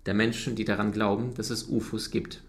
der 0.05 0.13
Menschen, 0.13 0.55
die 0.55 0.63
daran 0.63 0.93
glauben, 0.93 1.33
dass 1.33 1.49
es 1.49 1.67
UFOs 1.67 2.11
gibt. 2.11 2.43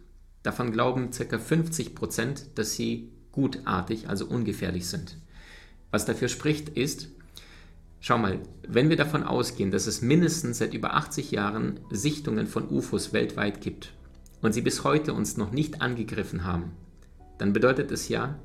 Davon 0.45 0.71
glauben 0.71 1.11
ca. 1.11 1.39
50 1.41 1.97
Prozent, 1.97 2.47
dass 2.55 2.75
sie 2.75 3.11
gutartig, 3.33 4.09
also 4.09 4.27
ungefährlich 4.27 4.87
sind. 4.87 5.17
Was 5.91 6.05
dafür 6.05 6.29
spricht, 6.29 6.69
ist, 6.69 7.09
schau 7.99 8.17
mal, 8.17 8.39
wenn 8.63 8.91
wir 8.91 8.97
davon 8.97 9.25
ausgehen, 9.25 9.73
dass 9.73 9.89
es 9.89 10.03
mindestens 10.03 10.59
seit 10.59 10.73
über 10.73 10.95
80 10.95 11.33
Jahren 11.33 11.81
Sichtungen 11.91 12.47
von 12.47 12.69
UFOs 12.69 13.13
weltweit 13.13 13.61
gibt 13.61 13.93
und 14.41 14.53
sie 14.53 14.63
bis 14.63 14.85
heute 14.85 15.15
uns 15.15 15.37
noch 15.37 15.51
nicht 15.51 15.83
angegriffen 15.83 16.45
haben, 16.45 16.71
dann 17.39 17.53
bedeutet 17.53 17.91
es 17.91 18.09
ja, 18.09 18.39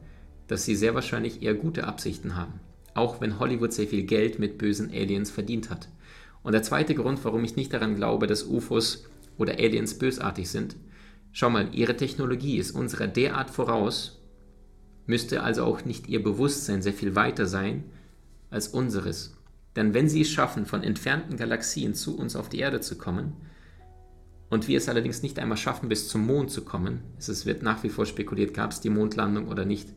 dass 0.48 0.66
sie 0.66 0.76
sehr 0.76 0.96
wahrscheinlich 0.96 1.44
eher 1.44 1.54
gute 1.54 1.84
Absichten 1.84 2.36
haben, 2.36 2.60
auch 2.96 3.22
wenn 3.22 3.38
Hollywood 3.40 3.74
sehr 3.74 3.88
viel 3.88 4.04
Geld 4.04 4.40
mit 4.40 4.58
bösen 4.58 4.90
Aliens 4.90 5.30
verdient 5.30 5.70
hat. 5.70 5.90
Und 6.42 6.54
der 6.54 6.64
zweite 6.64 6.96
Grund, 6.96 7.24
warum 7.24 7.44
ich 7.44 7.56
nicht 7.56 7.74
daran 7.74 7.96
glaube, 7.96 8.26
dass 8.26 8.44
UFOs 8.44 9.06
oder 9.38 9.54
Aliens 9.54 10.00
bösartig 10.00 10.50
sind, 10.50 10.76
schau 11.32 11.50
mal, 11.50 11.70
ihre 11.74 11.98
Technologie 11.98 12.58
ist 12.58 12.72
unserer 12.72 13.08
derart 13.08 13.50
voraus, 13.50 14.22
müsste 15.06 15.44
also 15.44 15.64
auch 15.66 15.86
nicht 15.86 16.08
ihr 16.08 16.24
Bewusstsein 16.24 16.82
sehr 16.82 16.94
viel 16.94 17.16
weiter 17.16 17.46
sein 17.46 17.84
als 18.50 18.70
unseres. 18.70 19.36
Denn 19.76 19.94
wenn 19.94 20.08
sie 20.08 20.22
es 20.22 20.30
schaffen, 20.30 20.66
von 20.66 20.82
entfernten 20.82 21.36
Galaxien 21.36 21.94
zu 21.94 22.18
uns 22.18 22.36
auf 22.36 22.50
die 22.50 22.60
Erde 22.60 22.80
zu 22.80 22.98
kommen, 22.98 23.34
und 24.48 24.68
wir 24.68 24.78
es 24.78 24.88
allerdings 24.88 25.24
nicht 25.24 25.40
einmal 25.40 25.58
schaffen, 25.58 25.90
bis 25.90 26.08
zum 26.08 26.26
Mond 26.26 26.52
zu 26.52 26.64
kommen, 26.64 27.02
es 27.18 27.46
wird 27.46 27.64
nach 27.64 27.84
wie 27.84 27.90
vor 27.90 28.06
spekuliert, 28.06 28.54
gab 28.54 28.72
es 28.72 28.80
die 28.80 28.92
Mondlandung 28.92 29.48
oder 29.48 29.66
nicht, 29.66 29.90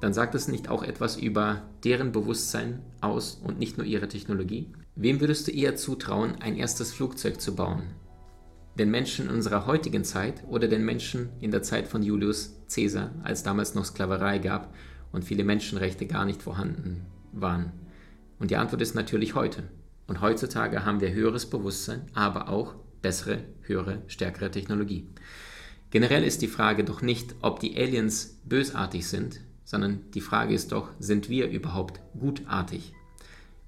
dann 0.00 0.14
sagt 0.14 0.34
es 0.34 0.48
nicht 0.48 0.68
auch 0.68 0.82
etwas 0.82 1.16
über 1.16 1.62
deren 1.84 2.12
Bewusstsein 2.12 2.80
aus 3.00 3.40
und 3.44 3.58
nicht 3.58 3.76
nur 3.76 3.86
ihre 3.86 4.08
Technologie? 4.08 4.72
Wem 4.96 5.20
würdest 5.20 5.46
du 5.46 5.52
eher 5.52 5.76
zutrauen, 5.76 6.36
ein 6.40 6.56
erstes 6.56 6.92
Flugzeug 6.92 7.40
zu 7.40 7.54
bauen? 7.54 7.82
Den 8.78 8.90
Menschen 8.90 9.28
in 9.28 9.34
unserer 9.34 9.66
heutigen 9.66 10.04
Zeit 10.04 10.44
oder 10.48 10.68
den 10.68 10.84
Menschen 10.84 11.28
in 11.40 11.50
der 11.50 11.62
Zeit 11.62 11.86
von 11.86 12.02
Julius 12.02 12.56
Caesar, 12.72 13.10
als 13.22 13.42
damals 13.42 13.74
noch 13.74 13.84
Sklaverei 13.84 14.38
gab 14.38 14.74
und 15.12 15.24
viele 15.24 15.44
Menschenrechte 15.44 16.06
gar 16.06 16.24
nicht 16.24 16.42
vorhanden 16.42 17.04
waren? 17.32 17.72
Und 18.38 18.50
die 18.50 18.56
Antwort 18.56 18.80
ist 18.80 18.94
natürlich 18.94 19.34
heute. 19.34 19.64
Und 20.06 20.22
heutzutage 20.22 20.84
haben 20.84 21.00
wir 21.00 21.12
höheres 21.12 21.46
Bewusstsein, 21.46 22.02
aber 22.14 22.48
auch 22.48 22.74
bessere, 23.02 23.44
höhere, 23.62 24.02
stärkere 24.06 24.50
Technologie. 24.50 25.06
Generell 25.90 26.24
ist 26.24 26.42
die 26.42 26.48
Frage 26.48 26.84
doch 26.84 27.02
nicht, 27.02 27.34
ob 27.42 27.60
die 27.60 27.76
Aliens 27.76 28.40
bösartig 28.44 29.06
sind, 29.06 29.40
sondern 29.70 30.00
die 30.14 30.20
Frage 30.20 30.52
ist 30.52 30.72
doch, 30.72 30.88
sind 30.98 31.28
wir 31.28 31.48
überhaupt 31.48 32.00
gutartig? 32.18 32.92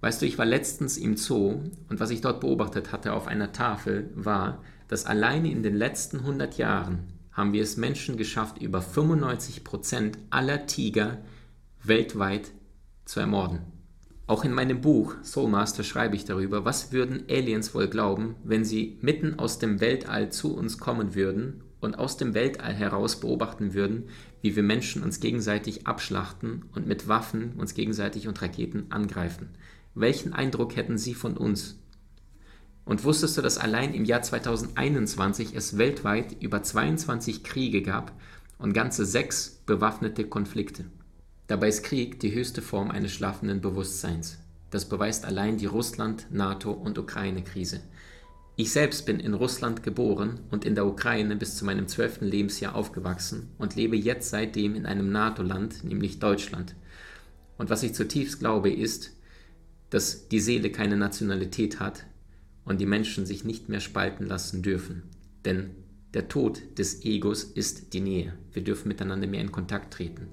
Weißt 0.01 0.21
du, 0.21 0.27
ich 0.27 0.37
war 0.37 0.45
letztens 0.45 0.97
im 0.97 1.17
Zoo 1.17 1.61
und 1.88 2.01
was 2.01 2.11
ich 2.11 2.21
dort 2.21 2.41
beobachtet 2.41 2.91
hatte 2.91 3.12
auf 3.12 3.29
einer 3.29 3.53
Tafel 3.53 4.11
war, 4.17 4.65
dass 4.88 5.07
alleine 5.07 5.53
in 5.53 5.62
den 5.62 5.77
letzten 5.77 6.19
100 6.19 6.59
Jahren 6.59 7.05
haben 7.31 7.53
wir 7.53 7.62
es 7.62 7.77
Menschen 7.77 8.17
geschafft, 8.17 8.61
über 8.61 8.83
95 8.83 9.62
Prozent 9.62 10.19
aller 10.31 10.67
Tiger 10.67 11.19
weltweit 11.85 12.51
zu 13.05 13.21
ermorden. 13.21 13.61
Auch 14.27 14.45
in 14.45 14.53
meinem 14.53 14.81
Buch 14.81 15.15
Soulmaster 15.23 15.85
schreibe 15.85 16.17
ich 16.17 16.25
darüber, 16.25 16.65
was 16.65 16.91
würden 16.91 17.23
Aliens 17.31 17.77
wohl 17.77 17.87
glauben, 17.87 18.35
wenn 18.43 18.65
sie 18.65 18.99
mitten 19.03 19.38
aus 19.38 19.61
dem 19.61 19.81
Weltall 19.81 20.33
zu 20.33 20.57
uns 20.57 20.79
kommen 20.79 21.15
würden 21.15 21.62
und 21.81 21.97
aus 21.99 22.17
dem 22.17 22.35
Weltall 22.35 22.73
heraus 22.73 23.21
beobachten 23.21 23.73
würden, 23.73 24.09
wie 24.43 24.55
wir 24.55 24.63
Menschen 24.63 25.03
uns 25.03 25.21
gegenseitig 25.21 25.87
abschlachten 25.87 26.65
und 26.75 26.87
mit 26.87 27.09
Waffen 27.09 27.53
uns 27.53 27.75
gegenseitig 27.75 28.29
und 28.29 28.43
Raketen 28.43 28.87
angreifen. 28.91 29.49
Welchen 29.95 30.33
Eindruck 30.33 30.77
hätten 30.77 30.99
Sie 30.99 31.15
von 31.15 31.37
uns? 31.37 31.79
Und 32.85 33.05
wusstest 33.05 33.39
du, 33.39 33.43
dass 33.43 33.59
allein 33.59 33.95
im 33.95 34.05
Jahr 34.05 34.23
2021 34.23 35.55
es 35.55 35.79
weltweit 35.79 36.43
über 36.43 36.63
22 36.63 37.45
Kriege 37.45 37.83
gab 37.83 38.13
und 38.59 38.73
ganze 38.73 39.07
sechs 39.07 39.63
bewaffnete 39.65 40.25
Konflikte? 40.25 40.85
Dabei 41.47 41.69
ist 41.69 41.85
Krieg 41.85 42.19
die 42.19 42.35
höchste 42.35 42.63
Form 42.63 42.91
eines 42.91 43.13
schlafenden 43.13 43.61
Bewusstseins. 43.61 44.39
Das 44.71 44.89
beweist 44.89 45.25
allein 45.25 45.59
die 45.59 45.67
Russland-, 45.67 46.27
NATO- 46.31 46.73
und 46.73 46.99
Ukraine-Krise. 46.99 47.81
Ich 48.55 48.71
selbst 48.71 49.07
bin 49.07 49.19
in 49.19 49.33
Russland 49.33 49.83
geboren 49.83 50.41
und 50.51 50.67
in 50.67 50.75
der 50.75 50.87
Ukraine 50.87 51.37
bis 51.37 51.57
zu 51.57 51.65
meinem 51.65 51.88
zwölften 51.88 52.27
Lebensjahr 52.27 52.75
aufgewachsen 52.75 53.49
und 53.57 53.77
lebe 53.77 53.97
jetzt 53.97 54.29
seitdem 54.29 54.75
in 54.75 54.85
einem 54.85 55.11
NATO-Land, 55.11 55.85
nämlich 55.85 56.19
Deutschland. 56.19 56.75
Und 57.57 57.71
was 57.71 57.83
ich 57.83 57.95
zutiefst 57.95 58.41
glaube, 58.41 58.71
ist, 58.71 59.12
dass 59.88 60.29
die 60.29 60.41
Seele 60.41 60.71
keine 60.71 60.99
Nationalität 60.99 61.81
hat 61.81 62.05
und 62.65 62.81
die 62.81 62.87
Menschen 62.87 63.25
sich 63.25 63.45
nicht 63.45 63.71
mehr 63.71 63.81
spalten 63.81 64.27
lassen 64.27 64.62
dürfen. 64.62 65.05
Denn 65.47 65.71
der 66.12 66.29
Tod 66.29 66.79
des 66.79 67.07
Egos 67.07 67.45
ist 67.45 67.95
die 67.95 68.01
Nähe. 68.01 68.35
Wir 68.53 68.62
dürfen 68.62 68.88
miteinander 68.88 69.27
mehr 69.27 69.41
in 69.41 69.51
Kontakt 69.51 69.95
treten. 69.95 70.29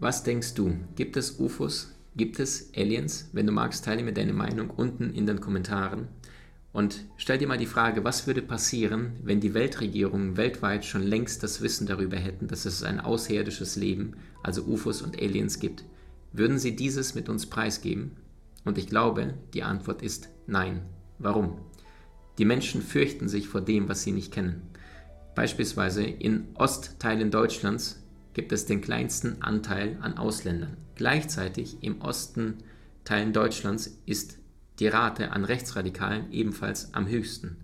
Was 0.00 0.24
denkst 0.24 0.54
du? 0.54 0.76
Gibt 0.96 1.16
es 1.16 1.38
UFOs? 1.38 1.94
Gibt 2.16 2.40
es 2.40 2.72
Aliens? 2.76 3.30
Wenn 3.32 3.46
du 3.46 3.52
magst, 3.52 3.84
teile 3.84 4.02
mir 4.02 4.12
deine 4.12 4.32
Meinung 4.32 4.70
unten 4.70 5.14
in 5.14 5.26
den 5.26 5.40
Kommentaren. 5.40 6.08
Und 6.72 7.04
stell 7.18 7.36
dir 7.36 7.46
mal 7.46 7.58
die 7.58 7.66
Frage, 7.66 8.02
was 8.02 8.26
würde 8.26 8.40
passieren, 8.40 9.12
wenn 9.22 9.40
die 9.40 9.52
Weltregierungen 9.52 10.38
weltweit 10.38 10.84
schon 10.86 11.02
längst 11.02 11.42
das 11.42 11.60
Wissen 11.60 11.86
darüber 11.86 12.16
hätten, 12.16 12.48
dass 12.48 12.64
es 12.64 12.82
ein 12.82 12.98
außerirdisches 12.98 13.76
Leben, 13.76 14.14
also 14.42 14.62
UFOs 14.62 15.02
und 15.02 15.20
Aliens 15.20 15.58
gibt? 15.58 15.84
Würden 16.32 16.58
sie 16.58 16.74
dieses 16.74 17.14
mit 17.14 17.28
uns 17.28 17.44
preisgeben? 17.46 18.12
Und 18.64 18.78
ich 18.78 18.86
glaube, 18.86 19.34
die 19.52 19.62
Antwort 19.62 20.02
ist 20.02 20.30
nein. 20.46 20.82
Warum? 21.18 21.58
Die 22.38 22.46
Menschen 22.46 22.80
fürchten 22.80 23.28
sich 23.28 23.48
vor 23.48 23.60
dem, 23.60 23.88
was 23.90 24.02
sie 24.02 24.12
nicht 24.12 24.32
kennen. 24.32 24.62
Beispielsweise 25.34 26.02
in 26.02 26.48
Ostteilen 26.54 27.30
Deutschlands 27.30 28.02
gibt 28.32 28.50
es 28.52 28.64
den 28.64 28.80
kleinsten 28.80 29.42
Anteil 29.42 29.98
an 30.00 30.16
Ausländern. 30.16 30.78
Gleichzeitig 30.94 31.82
im 31.82 32.00
Osten 32.00 32.58
Teilen 33.04 33.32
Deutschlands 33.32 33.98
ist 34.06 34.38
die 34.82 34.88
Rate 34.88 35.30
an 35.30 35.44
Rechtsradikalen 35.44 36.32
ebenfalls 36.32 36.92
am 36.92 37.06
höchsten. 37.06 37.56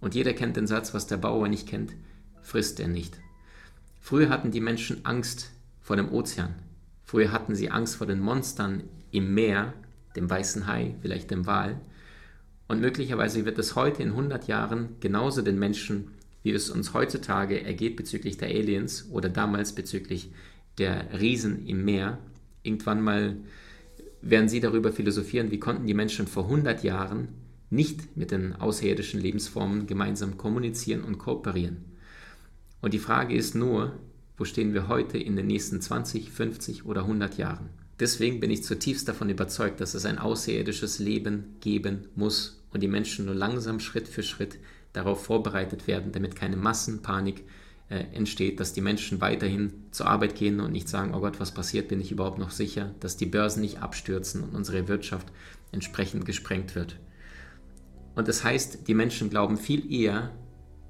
Und 0.00 0.14
jeder 0.14 0.34
kennt 0.34 0.56
den 0.56 0.68
Satz, 0.68 0.94
was 0.94 1.08
der 1.08 1.16
Bauer 1.16 1.48
nicht 1.48 1.66
kennt, 1.66 1.94
frisst 2.42 2.78
er 2.78 2.86
nicht. 2.86 3.18
Früher 4.00 4.28
hatten 4.28 4.52
die 4.52 4.60
Menschen 4.60 5.04
Angst 5.04 5.50
vor 5.82 5.96
dem 5.96 6.12
Ozean. 6.12 6.54
Früher 7.02 7.32
hatten 7.32 7.56
sie 7.56 7.72
Angst 7.72 7.96
vor 7.96 8.06
den 8.06 8.20
Monstern 8.20 8.84
im 9.10 9.34
Meer 9.34 9.74
dem 10.14 10.30
weißen 10.30 10.68
Hai, 10.68 10.94
vielleicht 11.02 11.32
dem 11.32 11.44
Wal. 11.46 11.80
Und 12.68 12.80
möglicherweise 12.80 13.44
wird 13.44 13.58
es 13.58 13.74
heute 13.74 14.04
in 14.04 14.10
100 14.10 14.46
Jahren 14.46 14.90
genauso 15.00 15.42
den 15.42 15.58
Menschen, 15.58 16.12
wie 16.44 16.52
es 16.52 16.70
uns 16.70 16.94
heutzutage 16.94 17.64
ergeht 17.64 17.96
bezüglich 17.96 18.36
der 18.36 18.50
Aliens 18.50 19.08
oder 19.10 19.28
damals 19.28 19.74
bezüglich 19.74 20.30
der 20.78 21.18
Riesen 21.18 21.66
im 21.66 21.84
Meer, 21.84 22.18
irgendwann 22.62 23.02
mal 23.02 23.38
werden 24.24 24.48
sie 24.48 24.60
darüber 24.60 24.92
philosophieren, 24.92 25.50
wie 25.50 25.60
konnten 25.60 25.86
die 25.86 25.94
Menschen 25.94 26.26
vor 26.26 26.44
100 26.44 26.82
Jahren 26.82 27.28
nicht 27.70 28.16
mit 28.16 28.30
den 28.30 28.54
außerirdischen 28.54 29.20
Lebensformen 29.20 29.86
gemeinsam 29.86 30.38
kommunizieren 30.38 31.02
und 31.02 31.18
kooperieren. 31.18 31.84
Und 32.80 32.94
die 32.94 32.98
Frage 32.98 33.34
ist 33.34 33.54
nur, 33.54 33.92
wo 34.36 34.44
stehen 34.44 34.74
wir 34.74 34.88
heute 34.88 35.18
in 35.18 35.36
den 35.36 35.46
nächsten 35.46 35.80
20, 35.80 36.30
50 36.30 36.86
oder 36.86 37.02
100 37.02 37.38
Jahren? 37.38 37.68
Deswegen 38.00 38.40
bin 38.40 38.50
ich 38.50 38.64
zutiefst 38.64 39.06
davon 39.06 39.30
überzeugt, 39.30 39.80
dass 39.80 39.94
es 39.94 40.04
ein 40.04 40.18
außerirdisches 40.18 40.98
Leben 40.98 41.56
geben 41.60 42.08
muss 42.16 42.62
und 42.72 42.82
die 42.82 42.88
Menschen 42.88 43.26
nur 43.26 43.34
langsam 43.34 43.78
Schritt 43.78 44.08
für 44.08 44.22
Schritt 44.22 44.58
darauf 44.92 45.24
vorbereitet 45.24 45.86
werden, 45.86 46.12
damit 46.12 46.34
keine 46.34 46.56
Massenpanik 46.56 47.44
entsteht, 47.88 48.60
dass 48.60 48.72
die 48.72 48.80
Menschen 48.80 49.20
weiterhin 49.20 49.72
zur 49.90 50.06
Arbeit 50.06 50.34
gehen 50.34 50.60
und 50.60 50.72
nicht 50.72 50.88
sagen, 50.88 51.14
oh 51.14 51.20
Gott, 51.20 51.38
was 51.38 51.52
passiert, 51.52 51.88
bin 51.88 52.00
ich 52.00 52.10
überhaupt 52.10 52.38
noch 52.38 52.50
sicher, 52.50 52.94
dass 53.00 53.16
die 53.16 53.26
Börsen 53.26 53.60
nicht 53.60 53.82
abstürzen 53.82 54.42
und 54.42 54.54
unsere 54.54 54.88
Wirtschaft 54.88 55.28
entsprechend 55.70 56.24
gesprengt 56.24 56.74
wird. 56.74 56.96
Und 58.14 58.26
das 58.28 58.42
heißt, 58.42 58.88
die 58.88 58.94
Menschen 58.94 59.28
glauben 59.28 59.58
viel 59.58 59.92
eher 59.92 60.32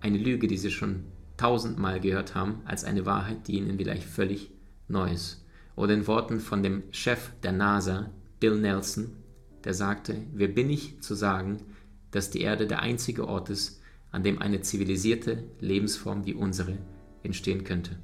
eine 0.01 0.19
Lüge, 0.19 0.47
die 0.47 0.59
sie 0.59 0.71
schon 0.71 1.05
tausendmal 1.37 2.01
gehört 2.01 2.35
haben, 2.35 2.63
als 2.65 2.85
eine 2.85 3.07
Wahrheit, 3.07 3.49
die 3.49 3.57
ihnen 3.57 3.77
vielleicht 3.77 4.05
völlig 4.05 4.51
neu 4.89 5.11
ist 5.11 5.45
oder 5.77 5.95
in 5.95 6.07
Worten 6.07 6.41
von 6.41 6.63
dem 6.63 6.85
Chef 6.91 7.31
der 7.43 7.53
NASA, 7.53 8.11
Bill 8.41 8.57
Nelson, 8.57 9.17
der 9.65 9.75
sagte, 9.75 10.17
wer 10.33 10.49
bin 10.49 10.71
ich 10.71 11.01
zu 11.01 11.15
sagen, 11.15 11.59
dass 12.11 12.31
die 12.31 12.43
Erde 12.43 12.67
der 12.67 12.81
einzige 12.81 13.27
Ort 13.27 13.51
ist, 13.51 13.81
an 14.15 14.23
dem 14.23 14.41
eine 14.41 14.61
zivilisierte 14.61 15.45
Lebensform 15.61 16.25
wie 16.25 16.35
unsere 16.35 16.79
entstehen 17.23 17.65
könnte. 17.65 17.97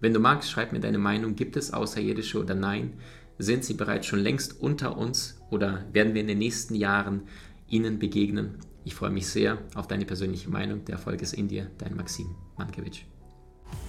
Wenn 0.00 0.12
du 0.12 0.20
magst, 0.20 0.50
schreib 0.50 0.72
mir 0.72 0.80
deine 0.80 0.98
Meinung, 0.98 1.36
gibt 1.36 1.56
es 1.56 1.72
Außerirdische 1.72 2.40
oder 2.40 2.54
nein? 2.54 2.94
Sind 3.38 3.64
sie 3.64 3.74
bereits 3.74 4.06
schon 4.06 4.20
längst 4.20 4.60
unter 4.60 4.98
uns 4.98 5.40
oder 5.50 5.84
werden 5.92 6.14
wir 6.14 6.20
in 6.20 6.28
den 6.28 6.38
nächsten 6.38 6.74
Jahren 6.74 7.22
ihnen 7.68 7.98
begegnen? 7.98 8.56
Ich 8.84 8.94
freue 8.94 9.10
mich 9.10 9.28
sehr 9.28 9.58
auf 9.74 9.86
deine 9.86 10.04
persönliche 10.04 10.50
Meinung. 10.50 10.84
Der 10.84 10.96
Erfolg 10.96 11.22
ist 11.22 11.34
in 11.34 11.48
dir, 11.48 11.70
dein 11.78 11.96
Maxim 11.96 12.34
Mankiewicz. 12.58 12.98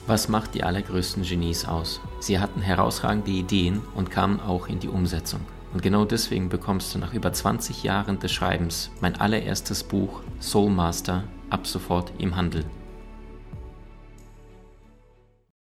Was 0.07 0.29
macht 0.29 0.53
die 0.53 0.63
allergrößten 0.63 1.23
Genies 1.23 1.65
aus? 1.65 1.99
Sie 2.19 2.39
hatten 2.39 2.61
herausragende 2.61 3.31
Ideen 3.31 3.81
und 3.95 4.11
kamen 4.11 4.39
auch 4.39 4.67
in 4.67 4.79
die 4.79 4.87
Umsetzung. 4.87 5.41
Und 5.73 5.81
genau 5.81 6.05
deswegen 6.05 6.49
bekommst 6.49 6.93
du 6.93 6.99
nach 6.99 7.13
über 7.13 7.33
20 7.33 7.83
Jahren 7.83 8.19
des 8.19 8.31
Schreibens 8.31 8.91
mein 9.01 9.15
allererstes 9.19 9.83
Buch 9.83 10.21
Soul 10.39 10.69
Master 10.69 11.23
ab 11.49 11.65
sofort 11.65 12.13
im 12.19 12.35
Handel. 12.35 12.63